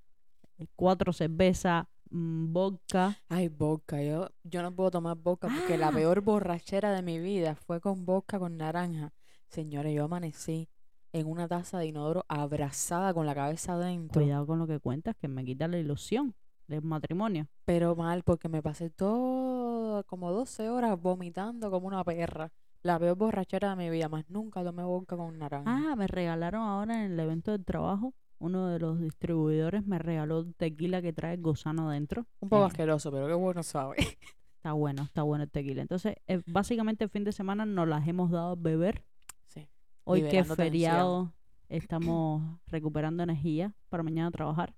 cuatro 0.76 1.14
cervezas, 1.14 1.86
mm, 2.10 2.52
vodka. 2.54 3.18
Ay, 3.30 3.48
vodka. 3.50 4.02
Yo, 4.02 4.30
yo 4.44 4.62
no 4.62 4.74
puedo 4.76 4.92
tomar 4.92 5.18
vodka 5.18 5.48
porque 5.54 5.78
la 5.78 5.90
Ah. 5.90 5.92
peor 5.92 6.22
borrachera 6.22 6.92
de 6.94 7.02
mi 7.02 7.20
vida 7.20 7.56
fue 7.56 7.80
con 7.82 8.06
vodka 8.06 8.40
con 8.40 8.58
naranja. 8.58 9.14
Señores, 9.48 9.94
yo 9.94 10.06
amanecí 10.06 10.68
en 11.14 11.28
una 11.28 11.48
taza 11.48 11.78
de 11.80 11.88
inodoro 11.88 12.26
abrazada 12.28 13.14
con 13.14 13.26
la 13.26 13.34
cabeza 13.36 13.74
adentro. 13.74 14.22
Cuidado 14.22 14.46
con 14.46 14.60
lo 14.60 14.68
que 14.68 14.80
cuentas, 14.80 15.16
que 15.16 15.28
me 15.28 15.46
quita 15.46 15.68
la 15.68 15.78
ilusión 15.78 16.36
del 16.68 16.82
matrimonio. 16.82 17.48
Pero 17.64 17.96
mal, 17.96 18.24
porque 18.24 18.50
me 18.50 18.62
pasé 18.62 18.90
todo 18.90 20.04
como 20.06 20.32
12 20.32 20.70
horas 20.70 21.00
vomitando 21.02 21.70
como 21.72 21.88
una 21.88 22.04
perra. 22.04 22.52
La 22.82 23.00
peor 23.00 23.16
borrachera 23.18 23.70
de 23.72 23.76
mi 23.78 23.90
vida, 23.90 24.10
más 24.10 24.26
nunca 24.30 24.64
tomé 24.64 24.84
vodka 24.84 25.16
con 25.18 25.38
naranja. 25.40 25.64
Ah, 25.92 25.96
me 25.96 26.06
regalaron 26.08 26.62
ahora 26.62 27.04
en 27.06 27.14
el 27.14 27.20
evento 27.20 27.52
del 27.52 27.64
trabajo, 27.66 28.14
uno 28.46 28.68
de 28.70 28.80
los 28.80 29.00
distribuidores 29.02 29.86
me 29.86 30.00
regaló 30.00 30.46
tequila 30.54 31.02
que 31.02 31.14
trae 31.14 31.38
gusano 31.38 31.90
dentro. 31.90 32.26
Un 32.40 32.50
poco 32.50 32.64
Eh, 32.64 32.68
asqueroso, 32.68 33.12
pero 33.12 33.28
qué 33.28 33.34
bueno 33.34 33.64
sabe. 33.64 33.96
Está 34.58 34.74
bueno, 34.74 35.04
está 35.04 35.22
bueno 35.22 35.44
el 35.44 35.52
tequila. 35.52 35.84
Entonces, 35.84 36.16
eh, 36.26 36.42
básicamente 36.48 37.04
el 37.04 37.12
fin 37.12 37.24
de 37.24 37.32
semana 37.32 37.68
nos 37.68 37.88
las 37.88 38.08
hemos 38.08 38.32
dado 38.32 38.54
a 38.54 38.56
beber. 38.56 39.04
Sí. 39.46 39.70
Hoy 40.06 40.22
que 40.22 40.28
es 40.40 40.48
tensión. 40.48 40.56
feriado, 40.58 41.34
estamos 41.70 42.60
recuperando 42.66 43.22
energía 43.22 43.76
para 43.90 44.02
mañana 44.02 44.32
trabajar. 44.32 44.74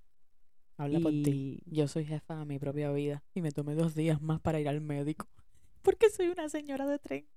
Habla 0.75 0.99
por 0.99 1.11
ti. 1.11 1.61
Y 1.65 1.75
Yo 1.75 1.87
soy 1.87 2.03
jefa 2.03 2.35
de 2.35 2.43
mi 2.45 2.59
propia 2.59 2.91
vida 2.91 3.23
y 3.33 3.41
me 3.41 3.51
tomé 3.51 3.75
dos 3.75 3.95
días 3.95 4.21
más 4.21 4.41
para 4.41 4.59
ir 4.59 4.67
al 4.67 4.81
médico. 4.81 5.25
Porque 5.83 6.09
soy 6.09 6.27
una 6.27 6.49
señora 6.49 6.85
de 6.85 6.99
30 6.99 7.31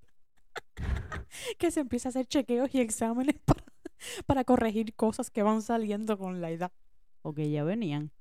que 1.57 1.71
se 1.71 1.79
empieza 1.79 2.09
a 2.09 2.11
hacer 2.11 2.25
chequeos 2.25 2.75
y 2.75 2.81
exámenes 2.81 3.35
para, 3.45 3.60
para 4.25 4.43
corregir 4.43 4.93
cosas 4.95 5.29
que 5.31 5.43
van 5.43 5.61
saliendo 5.61 6.17
con 6.17 6.41
la 6.41 6.51
edad. 6.51 6.71
o 7.23 7.33
que 7.33 7.49
ya 7.51 7.63
venían. 7.63 8.11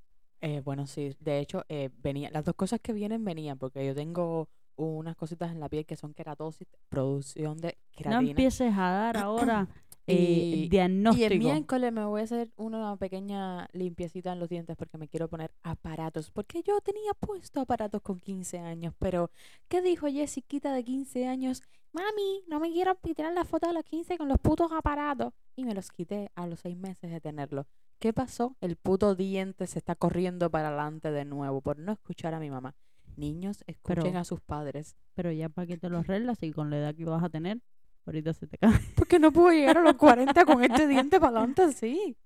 Eh, 0.43 0.61
bueno, 0.65 0.87
sí, 0.87 1.17
de 1.21 1.39
hecho, 1.39 1.65
eh, 1.69 1.91
venía, 2.03 2.31
las 2.31 2.45
dos 2.45 2.55
cosas 2.55 2.81
que 2.81 2.93
vienen 2.93 3.25
venían 3.25 3.59
porque 3.59 3.85
yo 3.87 3.95
tengo 3.95 4.49
unas 4.77 5.15
cositas 5.17 5.51
en 5.53 5.61
la 5.61 5.69
piel 5.69 5.85
que 5.85 5.97
son 5.97 6.15
queratosis, 6.15 6.67
producción 6.89 7.59
de 7.59 7.77
No 7.79 7.93
queratina. 7.93 8.31
empieces 8.31 8.73
a 8.75 8.91
dar 8.91 9.17
ahora 9.19 9.69
eh, 10.11 10.57
Y- 10.65 10.69
diagnóstico. 10.69 11.23
Y 11.23 11.37
el 11.37 11.39
miércoles 11.39 11.93
me 11.93 12.05
voy 12.05 12.21
a 12.21 12.25
hacer 12.25 12.51
una 12.57 12.97
pequeña 12.97 13.69
limpiecita 13.73 14.33
en 14.33 14.39
los 14.41 14.49
dientes 14.49 14.77
porque 14.77 14.99
me 14.99 15.09
quiero 15.09 15.29
poner 15.29 15.53
aparatos. 15.63 16.31
Porque 16.31 16.63
yo 16.63 16.81
tenía 16.81 17.13
puesto 17.19 17.61
aparatos 17.61 18.03
con 18.03 18.19
15 18.21 18.59
años. 18.59 18.95
Pero, 18.99 19.31
¿qué 19.69 19.83
dijo 19.83 20.07
Jessiquita 20.09 20.73
de 20.73 20.85
15 20.85 21.27
años? 21.27 21.63
Mami, 21.93 22.45
no 22.47 22.61
me 22.61 22.71
quiero 22.71 22.95
tirar 22.97 23.33
la 23.33 23.45
foto 23.45 23.67
de 23.67 23.75
los 23.75 23.85
15 23.85 24.17
con 24.19 24.29
los 24.29 24.39
putos 24.39 24.71
aparatos. 24.73 25.33
Y 25.57 25.65
me 25.65 25.75
los 25.75 25.91
quité 25.91 26.31
a 26.35 26.47
los 26.47 26.61
6 26.61 26.77
meses 26.77 27.11
de 27.11 27.21
tenerlos. 27.21 27.67
¿Qué 27.99 28.13
pasó? 28.13 28.57
El 28.61 28.77
puto 28.77 29.15
diente 29.15 29.67
se 29.67 29.79
está 29.79 29.95
corriendo 29.95 30.51
para 30.51 30.69
adelante 30.69 31.11
de 31.11 31.25
nuevo 31.25 31.61
por 31.61 31.79
no 31.79 31.93
escuchar 31.93 32.33
a 32.35 32.41
mi 32.41 32.49
mamá. 32.49 32.75
Niños, 33.17 33.63
escuchen 33.67 34.05
Pero- 34.05 34.19
a 34.21 34.25
sus 34.25 34.41
padres. 34.41 34.97
Pero 35.15 35.33
ya 35.33 35.49
para 35.49 35.67
que 35.67 35.77
te 35.77 35.91
los 35.91 36.05
arreglas 36.09 36.43
y 36.43 36.53
con 36.53 36.71
la 36.71 36.79
edad 36.79 36.95
que 36.95 37.05
vas 37.05 37.23
a 37.23 37.29
tener, 37.29 37.61
ahorita 38.07 38.33
se 38.35 38.47
te 38.47 38.59
cae. 38.59 38.73
Porque 38.97 39.19
no 39.19 39.33
puedo 39.33 39.51
llegar 39.51 39.79
a 39.79 39.83
los 39.83 39.95
40 39.95 40.45
con 40.45 40.63
este 40.65 40.87
diente 40.89 41.19
para 41.21 41.39
adelante 41.39 41.63
así. 41.63 42.17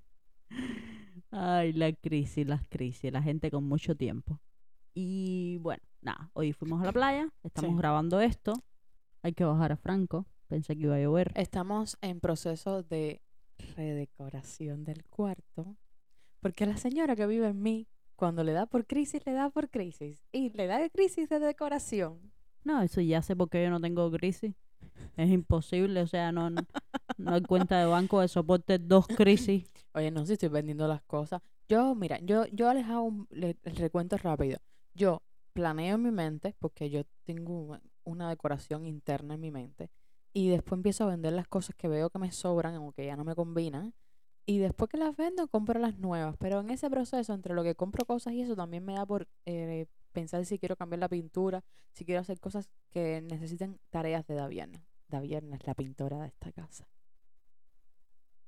Ay, 1.30 1.72
la 1.72 1.92
crisis, 1.92 2.46
las 2.46 2.66
crisis, 2.68 3.12
la 3.12 3.22
gente 3.22 3.50
con 3.50 3.64
mucho 3.64 3.96
tiempo. 3.96 4.40
Y 4.94 5.58
bueno, 5.58 5.82
nada, 6.00 6.30
hoy 6.34 6.52
fuimos 6.52 6.80
a 6.82 6.87
la 6.87 6.92
playa, 6.92 7.28
estamos 7.42 7.72
Sí. 7.72 7.76
grabando 7.78 8.20
esto. 8.20 8.52
Hay 9.22 9.32
que 9.32 9.44
bajar 9.44 9.72
a 9.72 9.76
Franco, 9.76 10.26
pensé 10.46 10.76
que 10.76 10.82
iba 10.84 10.94
a 10.94 11.00
llover. 11.00 11.32
Estamos 11.34 11.98
en 12.02 12.20
proceso 12.20 12.82
de 12.84 13.20
redecoración 13.76 14.84
del 14.84 15.04
cuarto. 15.06 15.76
Porque 16.40 16.66
la 16.66 16.76
señora 16.76 17.16
que 17.16 17.26
vive 17.26 17.48
en 17.48 17.60
mí, 17.62 17.88
cuando 18.16 18.44
le 18.44 18.52
da 18.52 18.66
por 18.66 18.87
crisis, 18.87 19.24
le 19.26 19.32
da 19.32 19.50
por 19.50 19.70
crisis. 19.70 20.24
Y 20.30 20.50
le 20.50 20.66
da 20.66 20.88
crisis 20.90 21.28
de 21.28 21.40
decoración. 21.40 22.32
No, 22.62 22.80
eso 22.82 23.00
ya 23.00 23.22
sé 23.22 23.34
por 23.34 23.48
qué 23.50 23.64
yo 23.64 23.70
no 23.70 23.80
tengo 23.80 24.10
crisis. 24.12 24.54
Es 25.16 25.31
imposible, 25.31 26.01
o 26.03 26.07
sea, 26.07 26.33
no, 26.33 26.51
no, 26.51 26.66
no 27.16 27.35
hay 27.35 27.42
cuenta 27.42 27.79
de 27.79 27.87
banco 27.87 28.20
de 28.20 28.29
soporte 28.29 28.79
dos 28.79 29.07
crisis. 29.07 29.70
Oye, 29.94 30.11
no 30.11 30.20
sé 30.20 30.27
si 30.29 30.33
estoy 30.35 30.49
vendiendo 30.49 30.88
las 30.88 31.03
cosas. 31.03 31.40
Yo, 31.68 31.94
mira, 31.94 32.18
yo, 32.20 32.47
yo 32.53 32.73
les 32.75 32.85
hago 32.87 33.03
un, 33.03 33.27
le- 33.31 33.57
el 33.62 33.77
recuento 33.77 34.16
rápido. 34.18 34.59
Yo 34.94 35.23
planeo 35.53 35.94
en 35.97 36.03
mi 36.03 36.11
mente, 36.11 36.55
porque 36.59 36.90
yo 36.90 37.03
tengo 37.25 37.79
una- 38.05 38.29
decoración 38.29 38.87
interna 38.87 39.35
en 39.35 39.40
mi 39.40 39.51
mente. 39.51 39.90
Y 40.33 40.49
después 40.49 40.79
empiezo 40.79 41.05
a 41.05 41.09
vender 41.09 41.33
las 41.33 41.47
cosas 41.49 41.77
que 41.77 41.88
veo 41.88 42.11
que 42.11 42.18
me 42.18 42.33
sobran 42.33 42.77
o 42.77 42.92
que 42.92 43.07
ya 43.07 43.16
no 43.16 43.25
me 43.25 43.35
combinan. 43.37 43.94
Y 44.47 44.59
después 44.59 44.90
que 44.90 44.99
las 44.99 45.16
vendo, 45.16 45.49
compro 45.49 45.79
las 45.81 45.99
nuevas. 45.99 46.37
Pero 46.38 46.61
en 46.61 46.70
ese 46.70 46.90
proceso, 46.90 47.33
entre 47.33 47.55
lo 47.55 47.62
que 47.62 47.75
compro 47.77 48.05
cosas 48.05 48.35
y 48.35 48.42
eso, 48.42 48.57
también 48.57 48.85
me 48.85 48.94
da 48.94 49.07
por 49.07 49.27
eh, 49.47 49.87
pensar 50.14 50.46
si 50.46 50.59
quiero 50.59 50.77
cambiar 50.77 51.00
la 51.00 51.09
pintura, 51.11 51.62
si 51.92 52.07
quiero 52.07 52.22
hacer 52.22 52.40
cosas 52.40 52.70
que 52.90 53.20
necesiten 53.20 53.79
tareas 53.90 54.27
de 54.27 54.35
Daviana. 54.35 54.87
Daviana 55.09 55.57
es 55.57 55.66
la 55.66 55.74
pintora 55.74 56.20
de 56.20 56.29
esta 56.29 56.50
casa. 56.53 56.88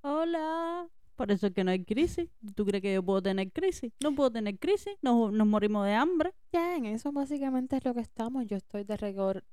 Hola. 0.00 0.88
Por 1.16 1.31
eso 1.31 1.46
es 1.46 1.55
que 1.55 1.64
no 1.64 1.70
hay 1.70 1.85
crisis. 1.85 2.29
¿Tú 2.55 2.64
crees 2.66 2.83
que 2.83 2.94
yo 2.94 3.02
puedo 3.02 3.22
tener 3.22 3.50
crisis? 3.50 3.92
No 4.02 4.14
puedo 4.14 4.31
tener 4.31 4.59
crisis. 4.59 4.94
Nos, 5.02 5.33
nos 5.33 5.46
morimos 5.46 5.87
de 5.87 5.94
hambre. 5.94 6.35
Ya, 6.52 6.76
en 6.76 6.85
eso 6.85 7.11
básicamente 7.11 7.76
es 7.76 7.85
lo 7.85 7.94
que 7.94 8.00
estamos. 8.00 8.46
Yo 8.46 8.57
estoy 8.57 8.85
de 8.85 8.96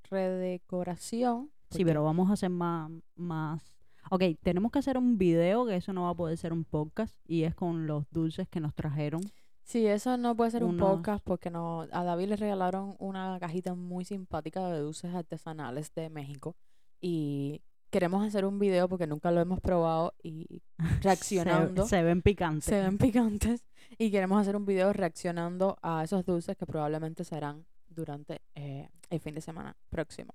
redecoración. 0.09 1.51
Sí, 1.71 1.83
pero 1.85 2.03
vamos 2.03 2.29
a 2.29 2.33
hacer 2.33 2.49
más, 2.49 2.91
más... 3.15 3.63
Ok, 4.11 4.23
tenemos 4.43 4.71
que 4.71 4.79
hacer 4.79 4.97
un 4.97 5.17
video, 5.17 5.65
que 5.65 5.77
eso 5.77 5.93
no 5.93 6.03
va 6.03 6.09
a 6.09 6.15
poder 6.15 6.37
ser 6.37 6.51
un 6.51 6.65
podcast, 6.65 7.17
y 7.25 7.43
es 7.43 7.55
con 7.55 7.87
los 7.87 8.05
dulces 8.11 8.47
que 8.49 8.59
nos 8.59 8.75
trajeron. 8.75 9.21
Sí, 9.63 9.87
eso 9.87 10.17
no 10.17 10.35
puede 10.35 10.51
ser 10.51 10.63
un 10.63 10.75
unos- 10.75 10.89
podcast 10.89 11.23
porque 11.23 11.49
no, 11.49 11.87
a 11.91 12.03
David 12.03 12.27
le 12.29 12.35
regalaron 12.35 12.95
una 12.99 13.37
cajita 13.39 13.75
muy 13.75 14.05
simpática 14.05 14.67
de 14.69 14.79
dulces 14.79 15.13
artesanales 15.15 15.93
de 15.93 16.09
México 16.09 16.55
y 17.01 17.61
queremos 17.89 18.25
hacer 18.25 18.43
un 18.45 18.59
video 18.59 18.89
porque 18.89 19.07
nunca 19.07 19.31
lo 19.31 19.39
hemos 19.39 19.61
probado 19.61 20.13
y 20.21 20.61
reaccionando. 21.01 21.83
Se, 21.83 21.89
se 21.97 22.03
ven 22.03 22.21
picantes. 22.21 22.65
se 22.65 22.81
ven 22.81 22.97
picantes 22.97 23.65
y 23.97 24.11
queremos 24.11 24.41
hacer 24.41 24.55
un 24.55 24.65
video 24.65 24.91
reaccionando 24.93 25.77
a 25.81 26.03
esos 26.03 26.25
dulces 26.25 26.57
que 26.57 26.65
probablemente 26.65 27.23
serán 27.23 27.65
durante 27.87 28.41
eh, 28.55 28.89
el 29.09 29.19
fin 29.19 29.35
de 29.35 29.41
semana 29.41 29.77
próximo. 29.89 30.33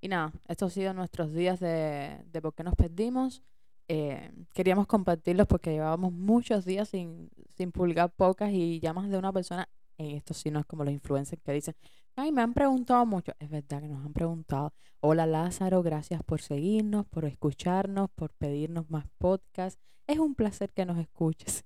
Y 0.00 0.08
nada, 0.08 0.32
estos 0.46 0.70
han 0.70 0.74
sido 0.74 0.94
nuestros 0.94 1.32
días 1.32 1.58
de, 1.58 2.22
de 2.30 2.40
por 2.42 2.54
qué 2.54 2.62
nos 2.62 2.74
perdimos. 2.76 3.42
Eh, 3.88 4.30
queríamos 4.52 4.86
compartirlos 4.86 5.46
porque 5.46 5.72
llevábamos 5.72 6.12
muchos 6.12 6.64
días 6.64 6.90
sin, 6.90 7.30
sin 7.56 7.72
publicar 7.72 8.10
pocas 8.10 8.50
y 8.52 8.80
ya 8.80 8.92
más 8.92 9.08
de 9.08 9.16
una 9.16 9.32
persona, 9.32 9.68
en 9.96 10.16
esto 10.16 10.34
sí 10.34 10.50
no 10.50 10.60
es 10.60 10.66
como 10.66 10.84
los 10.84 10.92
influencers 10.92 11.42
que 11.42 11.52
dicen, 11.52 11.74
ay, 12.14 12.30
me 12.32 12.42
han 12.42 12.52
preguntado 12.52 13.06
mucho. 13.06 13.32
Es 13.38 13.48
verdad 13.48 13.80
que 13.80 13.88
nos 13.88 14.04
han 14.04 14.12
preguntado. 14.12 14.72
Hola 15.00 15.26
Lázaro, 15.26 15.82
gracias 15.82 16.22
por 16.22 16.40
seguirnos, 16.40 17.06
por 17.06 17.24
escucharnos, 17.24 18.10
por 18.10 18.32
pedirnos 18.34 18.90
más 18.90 19.06
podcasts. 19.18 19.80
Es 20.06 20.18
un 20.18 20.34
placer 20.34 20.70
que 20.70 20.84
nos 20.84 20.98
escuches. 20.98 21.64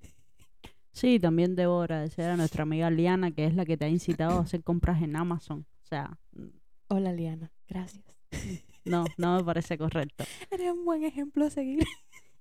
Sí, 0.93 1.19
también 1.19 1.57
debo 1.57 1.81
agradecer 1.81 2.29
a 2.29 2.37
nuestra 2.37 2.65
amiga 2.65 2.91
Liana, 2.91 3.31
que 3.31 3.47
es 3.47 3.55
la 3.55 3.65
que 3.65 3.77
te 3.77 3.87
ha 3.87 3.89
incitado 3.89 4.39
a 4.39 4.43
hacer 4.43 4.63
compras 4.63 5.03
en 5.03 5.17
Amazon. 5.17 5.67
O 5.83 5.87
sea, 5.87 6.19
Hola 6.89 7.13
Liana, 7.13 7.51
gracias. 7.67 8.05
no, 8.85 9.05
no 9.17 9.37
me 9.39 9.45
parece 9.45 9.79
correcto. 9.79 10.25
Eres 10.51 10.73
un 10.73 10.85
buen 10.85 11.05
ejemplo 11.05 11.47
a 11.47 11.51
seguir. 11.51 11.85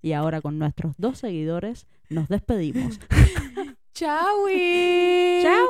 Y 0.01 0.13
ahora 0.13 0.41
con 0.41 0.57
nuestros 0.57 0.95
dos 0.97 1.19
seguidores 1.19 1.87
nos 2.09 2.27
despedimos. 2.27 2.99
¡Chao! 3.93 4.47
¡Chao! 5.41 5.67